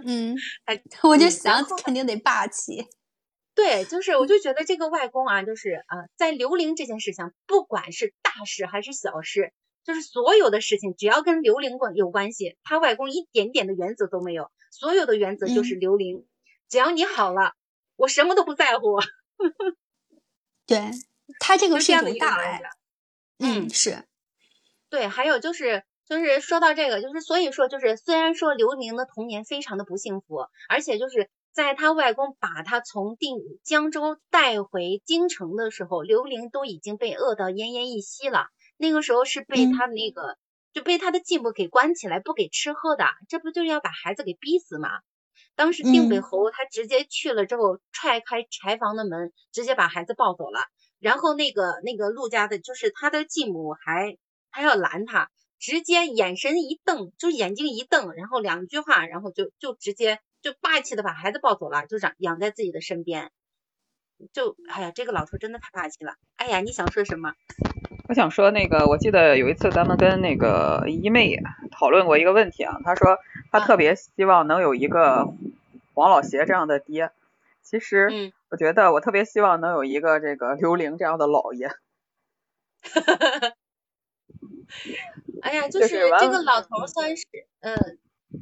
[0.05, 0.35] 嗯，
[1.03, 2.87] 我就想肯定得霸气。
[3.53, 9.51] 对，就是我就觉得这个外公啊，就是啊，在刘玲这件事情，不管是大事还是小事，
[9.83, 16.25] 就是所有的事情只要跟刘玲关有关系，他外公一点点的原则都没有，所有的原则就是刘玲，
[16.69, 17.53] 只要你好了，
[18.01, 18.99] 我什么都不在乎。
[20.65, 20.91] 对
[21.39, 22.61] 他这个是一种大爱，
[23.39, 24.03] 嗯，是
[24.89, 31.29] 对，还有就是就是说到这个，就是所以说就是虽然说刘玲的童年非常的不幸福，而且就是。
[31.53, 33.35] 在他外公把他从定
[33.65, 38.45] 江州带回京城的时候，刘玲都已经被饿到奄奄一息了。
[38.77, 40.37] 那个时候是被他那个
[40.71, 44.87] 就被他的继母给关起来，不给吃喝的，这不就是要把孩子给逼死吗？
[45.55, 50.61] 当时定北侯他直接去了之后，踹开柴房的门，直接把孩子抱走了。
[50.99, 54.17] 然后那个那个陆家的，就是他的继母还
[54.49, 55.29] 还要拦他，
[55.59, 60.19] 直接眼神一瞪，就眼睛一瞪，然后两句话，然后就就直接。
[60.41, 63.31] 就霸气的把孩子抱走了，就养养在自己的身边。
[64.33, 66.15] 就哎呀，这个老头真的太霸气了。
[66.35, 67.35] 哎呀，你想说什么？
[68.11, 71.37] 我想说那个，我记得有一次咱们跟那个一妹
[71.71, 73.17] 讨论过一个问题啊，她说
[73.53, 75.33] 她特别希望能有一个
[75.93, 77.11] 黄老邪这样的爹。
[77.61, 81.71] 其实我觉得我特别希望能有一个这个刘玲这样的老爷。
[85.41, 87.23] 哎呀，就是这个老头算是
[87.61, 87.97] 嗯。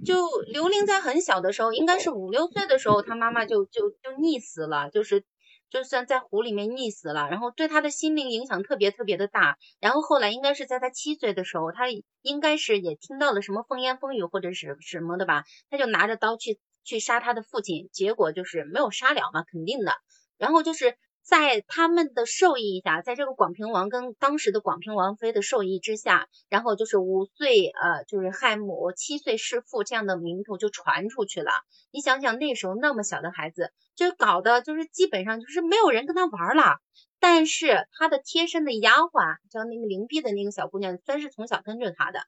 [0.05, 0.15] 就
[0.47, 5.23] 刘玲在很小的时候，应该是五六岁的时候，他妈妈就就就溺死了，就是
[5.69, 9.57] 就算在湖里面溺死了，然后对他的心灵影响特别特别的大。
[9.79, 11.85] 然后后来应该是在他七岁的时候，他
[12.21, 19.93] 应该是也听到了什么风言风语或者是什么的吧，他就拿着刀去去杀他的父亲，结果就是没有杀了嘛，肯定的。
[20.37, 20.97] 然后就是。
[21.29, 31.51] 在他们的授意下，在这个广平王跟当时的广平王妃的授意之下，然后就是五岁呃就是害母，七岁弑父这样的名头就传出去了。
[31.91, 36.79] 你想想那时候那么小的孩子，就搞得就是基本上就是没有人跟他玩了。
[37.19, 42.21] 但是他的贴身的丫鬟叫那个灵璧的那个小姑娘，算是从小跟着他的，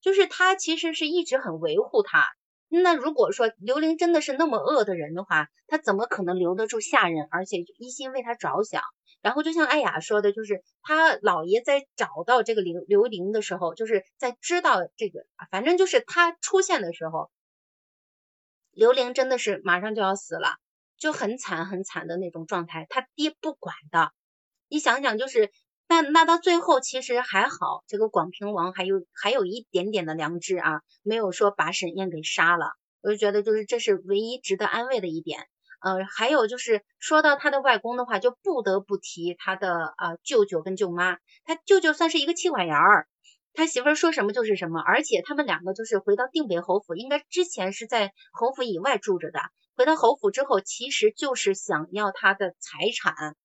[0.00, 2.24] 就是他其实是一直很维护他。
[2.68, 8.82] 那如果说刘玲真的是那么恶的人的话，他怎么可能留得住下人，而且一心为他着想？
[9.22, 17.30] 然后就像艾雅说的，就是他姥爷在找到这个刘刘玲的时候，就是在知道这个，反正就是他出现的时候，
[18.72, 20.56] 刘玲真的是马上就要死了，
[20.98, 24.12] 就很惨很惨的那种状态，他爹不管的。
[24.68, 25.50] 你想想，就是。
[25.88, 32.72] 那那到最后其实还好，这个广平王还有还有一点点的良知啊，没有说把沈燕给杀了。
[33.02, 35.46] 我就觉得就是这是唯一值得安慰的一点。
[35.80, 41.18] 呃，还有就是说到他的外公的话，就不得不提他的呃舅舅跟舅妈。
[41.44, 43.06] 他舅舅算是一个气管炎儿，
[43.52, 49.38] 他媳妇儿说什么就是什么，而且他们两个就是回到定北侯府，应该之前是在侯府以外住着的，
[49.76, 53.36] 回到侯府之后，其实就是想要他的财产。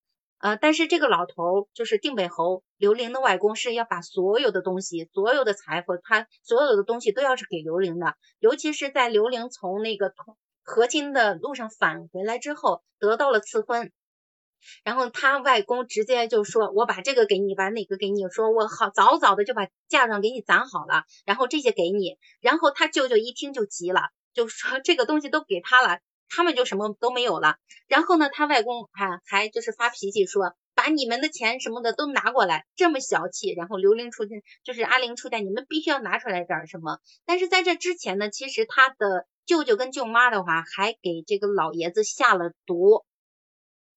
[0.41, 8.15] 呃，但是这个老头就是定北侯刘玲的外公，是要把所有的东西、所有的财富，他所有的东西都要是给刘玲的。
[8.39, 10.11] 尤其是在刘玲从那个
[10.63, 13.91] 和亲的路上返回来之后，得到了赐婚，
[14.83, 18.27] 然后他外公直接就说：“我把这个给你，把哪个给你？
[18.29, 25.99] 说我好早早的就把嫁妆给你攒好了，然后这些给你。”然后他舅舅一听就急了，就说：“这个东西都给他了。”
[26.33, 27.57] 他们就什么都没有了。
[27.87, 33.53] 然后呢，他外公还还就是发脾气说，把你们的钱什么的都拿过来，这么小气。
[33.53, 36.99] 然后刘玲出现，就是阿玲出现，你们必须要拿出来点什么。
[37.25, 43.03] 但是在这之前呢，其实他的舅舅跟舅妈的话，还给这个老爷子下了毒，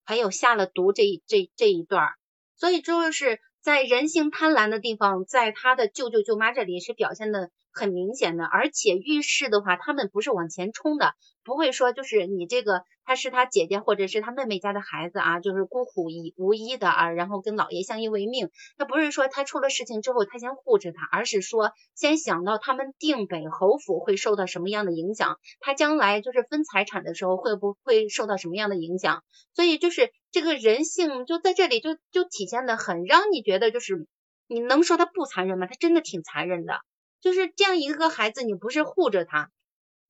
[0.04, 2.08] 还有下了毒这这这一段
[2.56, 7.50] 所以就是在人性贪婪的地方，在他的舅舅舅妈这里是表现的。
[7.74, 18.50] 很明显的，而且遇事的话，他们不是往前冲的，不会说就是你这个他是他姐姐或者是他妹妹家的孩子啊，就是孤苦一无依的啊，然后跟老爷相依为命。
[18.78, 29.24] 他不是说他出了事情之后他先护着他，而是说先想到他们定北侯府会受到什么样的影响，他将来就是分财产的时候会不会受到什么样的影响。
[29.52, 34.06] 所以就是这个人性就在这里就就体现的很让你觉得就是
[34.46, 35.66] 你能说他不残忍吗？
[35.66, 36.80] 他真的挺残忍的。
[37.24, 39.50] 就是这样一个孩子，你不是护着他，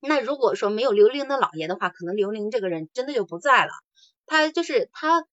[0.00, 3.70] 那如果说没有刘玲的姥爷的话，可能刘玲这个人真的就不在了。
[4.26, 5.24] 他就是他，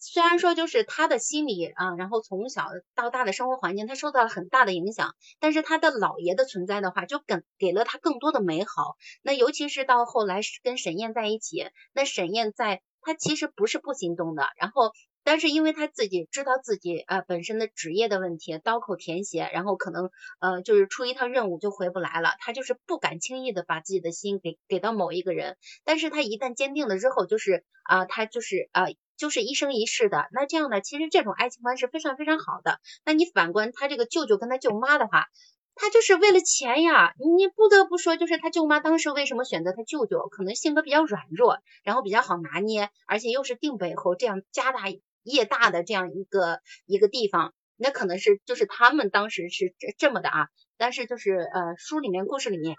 [0.00, 2.66] 虽然说就是他的心理啊，然后从小
[2.96, 8.96] 到大的生活环境，他受到了很大的影响，但是他的姥爷的存在的话，就给给了他更多的美好。
[9.22, 14.90] 那尤其是到后来跟沈燕在一起，那沈燕在，他其实不是不心动的，然后。
[15.28, 20.08] 但是因为他自己知道自己呃本身的职业的问题，刀口舔血，然后可能
[20.40, 25.58] 呃就是出一趟任务就回不来了，他就是不敢轻易的把自己的心给给到某一个人。
[25.84, 28.86] 但是他一旦坚定了之后，就是啊他就是啊
[29.18, 30.28] 就是一生一世的。
[30.32, 32.80] 那这样呢，其实这种爱情观是非常非常好的。
[33.04, 35.26] 那你反观他这个舅舅跟他舅妈的话，
[35.74, 37.12] 他就是为了钱呀。
[37.18, 44.84] 你不得不说，就是他舅妈当时为什么选择他舅舅，可能性格比较软弱，然后比较好拿捏，而且又是定北侯这样家大。
[45.28, 52.76] 业大的这样一个一个地方，那可能是就是他们当时是这这么的啊，但是就是呃书里面故事里面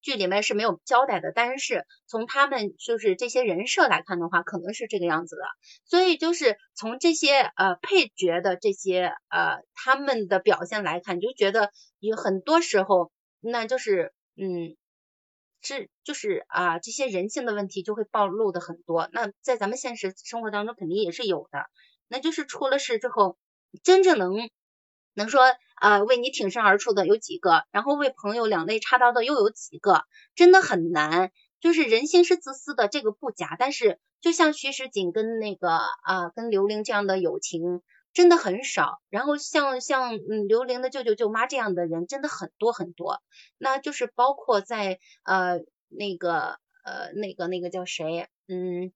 [0.00, 5.42] 剧里面是没有交代的，但是从他们就是这些人设来看的话，可能是这个样子的，
[5.84, 14.76] 所以就是从这些呃配角的这些呃他们的表现来看，就觉得有很多时候那就是嗯。
[15.62, 19.08] 是，就是啊，这些人性的问题就会暴露的很多。
[19.12, 21.66] 那在咱们现实生活当中肯定也是有的。
[22.08, 23.36] 那就是出了事之后，
[23.82, 24.48] 真正能
[25.14, 25.42] 能说
[25.76, 30.04] 啊为你挺身而出的有几个，然后为朋友两肋插刀的又有几个，
[30.34, 31.30] 真的很难。
[31.60, 33.56] 就是人性是自私的，这个不假。
[33.58, 37.82] 但是就像徐世锦跟那个啊跟刘玲这样的友情。
[38.12, 43.22] 真的很少，然后像像嗯刘玲的舅舅舅妈这样的人真的很多很多，
[43.56, 48.92] 那就是包括在呃那个呃那个那个叫谁嗯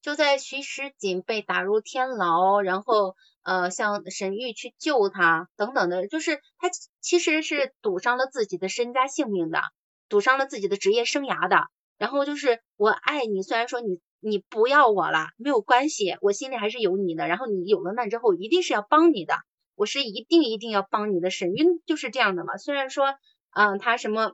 [0.00, 6.70] 就在徐时锦被打入天牢，然后呃像沈玉去救他等等的，就是他
[7.00, 9.60] 其实是赌上了自己的身家性命的，
[10.08, 11.66] 赌上了自己的职业生涯的，
[11.98, 14.00] 然后就是我爱你，虽然说你。
[14.20, 17.26] 你不要我了，没有关系，我心里还是有你的。
[17.26, 19.34] 然后你有了难之后，一定是要帮你的，
[19.74, 21.30] 我是一定一定要帮你的。
[21.30, 22.56] 沈晕就是这样的嘛。
[22.56, 23.14] 虽然说，
[23.54, 24.32] 嗯，他什么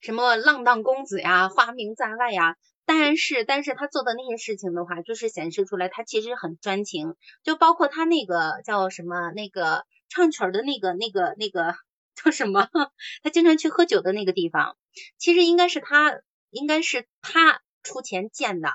[0.00, 7.14] 什么浪荡公子呀，花名在外呀，但是但是他做的那些事情的话，就是显示出来他其实很专情。
[7.42, 11.74] 就包括他那个叫什么那个唱曲儿的那个那个那个
[12.14, 12.68] 叫什么，
[13.22, 14.76] 他经常去喝酒的那个地方，
[15.18, 16.20] 其实应该是他，
[16.50, 17.60] 应该是他。
[17.88, 18.68] 出钱建的，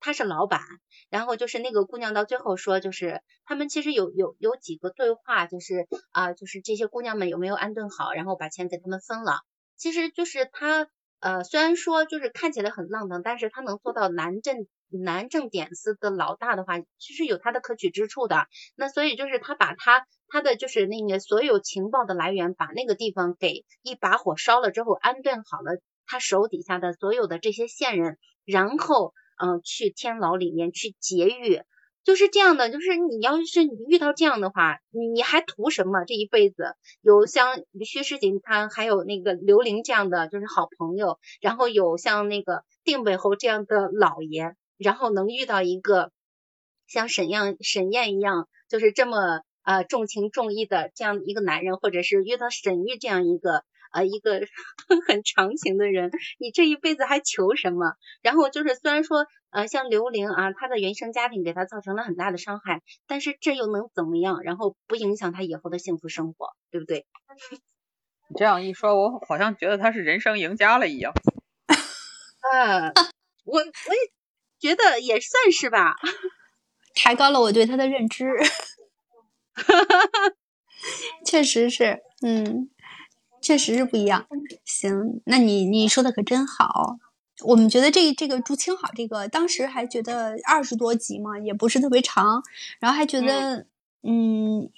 [0.00, 0.60] 他是老板，
[1.08, 9.40] 然后就是那个姑娘到最后说，就是他们其实有有有几个对话，就是啊，就是这些姑娘们有没有安顿好，然后把钱给他们分了。
[9.76, 10.88] 其实就是他
[11.20, 18.46] 呃，虽然说就是看起来很浪荡，但是他能做到南镇南正点司的老大的话，其实有他的可取之处的。
[18.74, 28.18] 那所以就是他把他他的就是那个所有情报的来源，把那个地方给一把火烧了之后，安顿好了他手底下的所有的这些线人。
[28.46, 31.60] 然后，嗯，去天牢里面去劫狱，
[32.04, 32.70] 就是这样的。
[32.70, 36.04] 就是你要是你遇到这样的话，你你还图什么？
[36.06, 46.12] 这一辈子有像薛世锦他，还有那个刘玲这样的就是好朋友，然后有像那个定北侯这样的老爷，然后能遇到一个
[46.86, 53.64] 像沈样沈燕一样，就是这么呃重情重义的这样一个男人，或者是遇到沈玉这样一个。
[53.90, 54.40] 啊，一个
[55.08, 57.94] 很长情的人，你这一辈子还求什么？
[58.22, 64.40] 然后就是虽然说，呃，像刘玲啊，她的原生家庭给她造成了很大的伤害，但是这又能怎么样？
[64.42, 67.06] 然后不影响她以后的幸福生活，对不对？
[68.28, 71.12] 你这样一说，我好像觉得她是人生赢家了一样。
[72.52, 72.92] 啊，
[73.44, 74.10] 我我也
[74.58, 75.94] 觉得也算是吧，
[76.94, 78.26] 抬高了我对她的认知。
[81.24, 82.68] 确实是，嗯。
[83.46, 84.26] 确实是不一样。
[84.64, 86.98] 行，那你你说的可真好。
[87.44, 92.42] 我们觉得这这个朱青好这个，当时还觉得二十多集嘛，也不是特别长，
[92.80, 93.66] 然后还觉得
[94.02, 94.68] 嗯，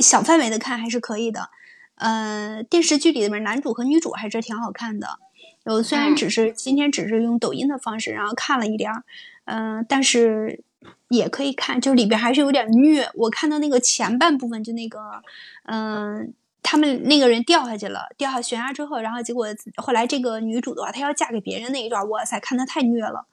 [0.00, 1.50] 小范围的看还是可以的。
[1.94, 5.20] 呃，电视剧里面男主和女主还是挺好看的。
[5.64, 9.04] 有虽然只是今天只是用抖音的方式，然后看了一点儿，
[9.44, 10.64] 嗯，但是
[11.10, 13.08] 也可以看，就里边还是有点虐。
[13.14, 15.22] 我看到那个前半部分，就那个
[15.66, 16.34] 嗯。
[16.62, 19.46] 他们那个人掉下去了，掉下悬崖之后，然后结果
[19.76, 23.26] 后来这个女主的话，她要嫁给别人那一段，哇塞，看的太虐了，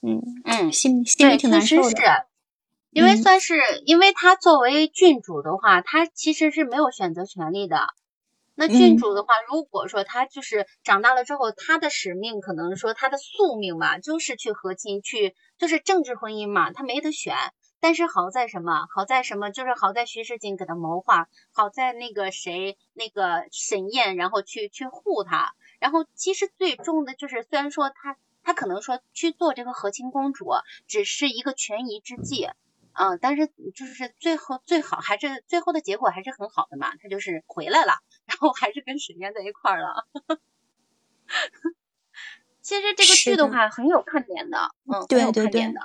[0.00, 2.26] 嗯嗯，心心里挺难受的。
[2.90, 7.86] 因为算是，因为他作为郡主的话，他其实是没有选择权利的。
[8.54, 17.34] 那郡主的话，如果说他就是长大了之后，他的使命可能说他的宿命吧，就是去和亲，去就是政治婚姻嘛，他没得选。
[17.82, 18.86] 但是好在什么？
[18.94, 19.50] 好在什么？
[19.50, 25.52] 就是好在徐世锦给他谋划，好在那个谁，那个沈燕，然后去去护他。
[25.80, 30.48] 然后其实最终的就是，虽然说他他可能说去做这个和亲公主，
[30.86, 32.48] 只是一个权宜之计，
[32.92, 37.94] 嗯，但是就是最后最好还是最后的结果还是很好的嘛，他就是回来了，
[38.26, 40.06] 然后还是跟沈燕在一块儿了。
[42.62, 45.80] 其实这个剧的话很有看点的，嗯，很有看点的。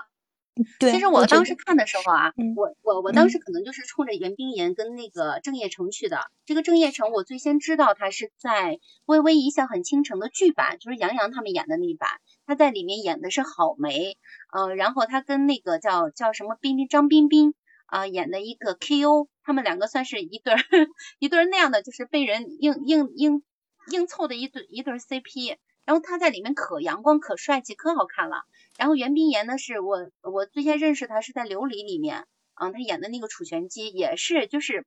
[0.79, 6.19] 其实我当时看的时候啊，我我我当时可能就是冲着袁冰妍跟那个郑业成去的。
[6.45, 8.73] 这个郑业成，我最先知道他是在
[9.05, 12.09] 《微微一笑很倾城》的剧版，就是杨洋他们演的那一版，
[12.45, 14.17] 他在里面演的是郝梅，
[14.53, 17.53] 呃，然后他跟那个叫叫什么冰冰张彬彬
[17.85, 20.59] 啊演的一个 K.O，他们两个算是一对儿
[21.19, 23.43] 一对儿那样的，就是被人硬硬硬
[23.91, 25.57] 硬凑的一对一对 CP。
[25.87, 28.43] 然后他在里面可阳光可帅气可好看了。
[28.77, 34.85] 然后袁冰妍呢，是我我最先认识他是在《琉璃》里面，嗯，他演的那个楚玄机也是就是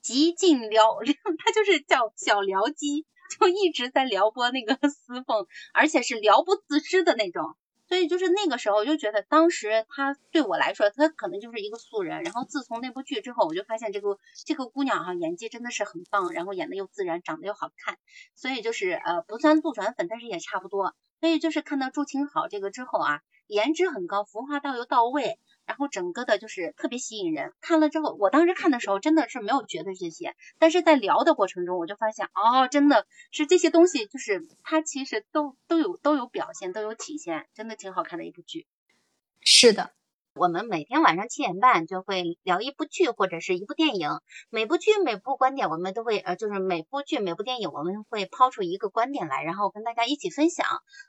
[0.00, 0.96] 极尽撩，
[1.44, 3.04] 他就是叫小撩机，
[3.38, 7.54] 就一直在撩拨那个司凤，而且是撩不自知的那种。
[7.88, 12.22] 所以就是那个时候，我就觉得当时他对我来说，他可能就是一个素人。
[12.22, 17.96] 然后自从那部剧之后，我就发现这个这个姑娘哈，演技真的是很棒，然后演的又自然，长得又好看。
[18.34, 20.94] 所以就是呃，不算杜转粉，但是也差不多。
[21.20, 25.38] 所以就是看到祝清好这个之后啊，颜值很高，服化道又到位。
[25.68, 38.66] 然后整个的就是特别吸引人，看了之后，我当时看的时候真的是没有觉得这些，但是在聊的过程中，我就发现哦，真的是这些东西，就是它其实都都有都有表现，都有体现，真的挺好看的一部剧。
[39.42, 39.92] 是的。
[40.38, 44.20] 我们每天晚上七点半就会聊一部剧或者是一部电影，
[44.50, 50.66] 每部剧每部观点我们都会呃，就是每部剧每部电影我们会抛出一个观点来，然后跟大家一起分享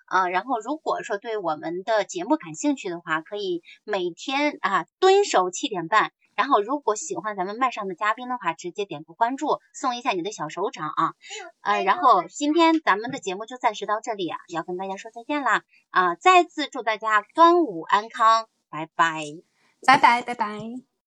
[0.08, 0.28] 啊。
[0.30, 6.12] 然后如果说对我们的节目感兴趣的话，可以每天啊蹲守七点半。
[6.36, 11.14] 然后如果喜欢咱们麦上的嘉宾的话，直接点个关注，送一下你的小手掌啊。
[11.60, 16.16] 呃，然后今天咱们的节目就暂时到这里啊，要跟大家说再见啦啊！
[16.16, 18.48] 再次祝大家端午安康。
[18.70, 19.24] 拜拜，
[19.86, 20.89] 拜拜，拜拜。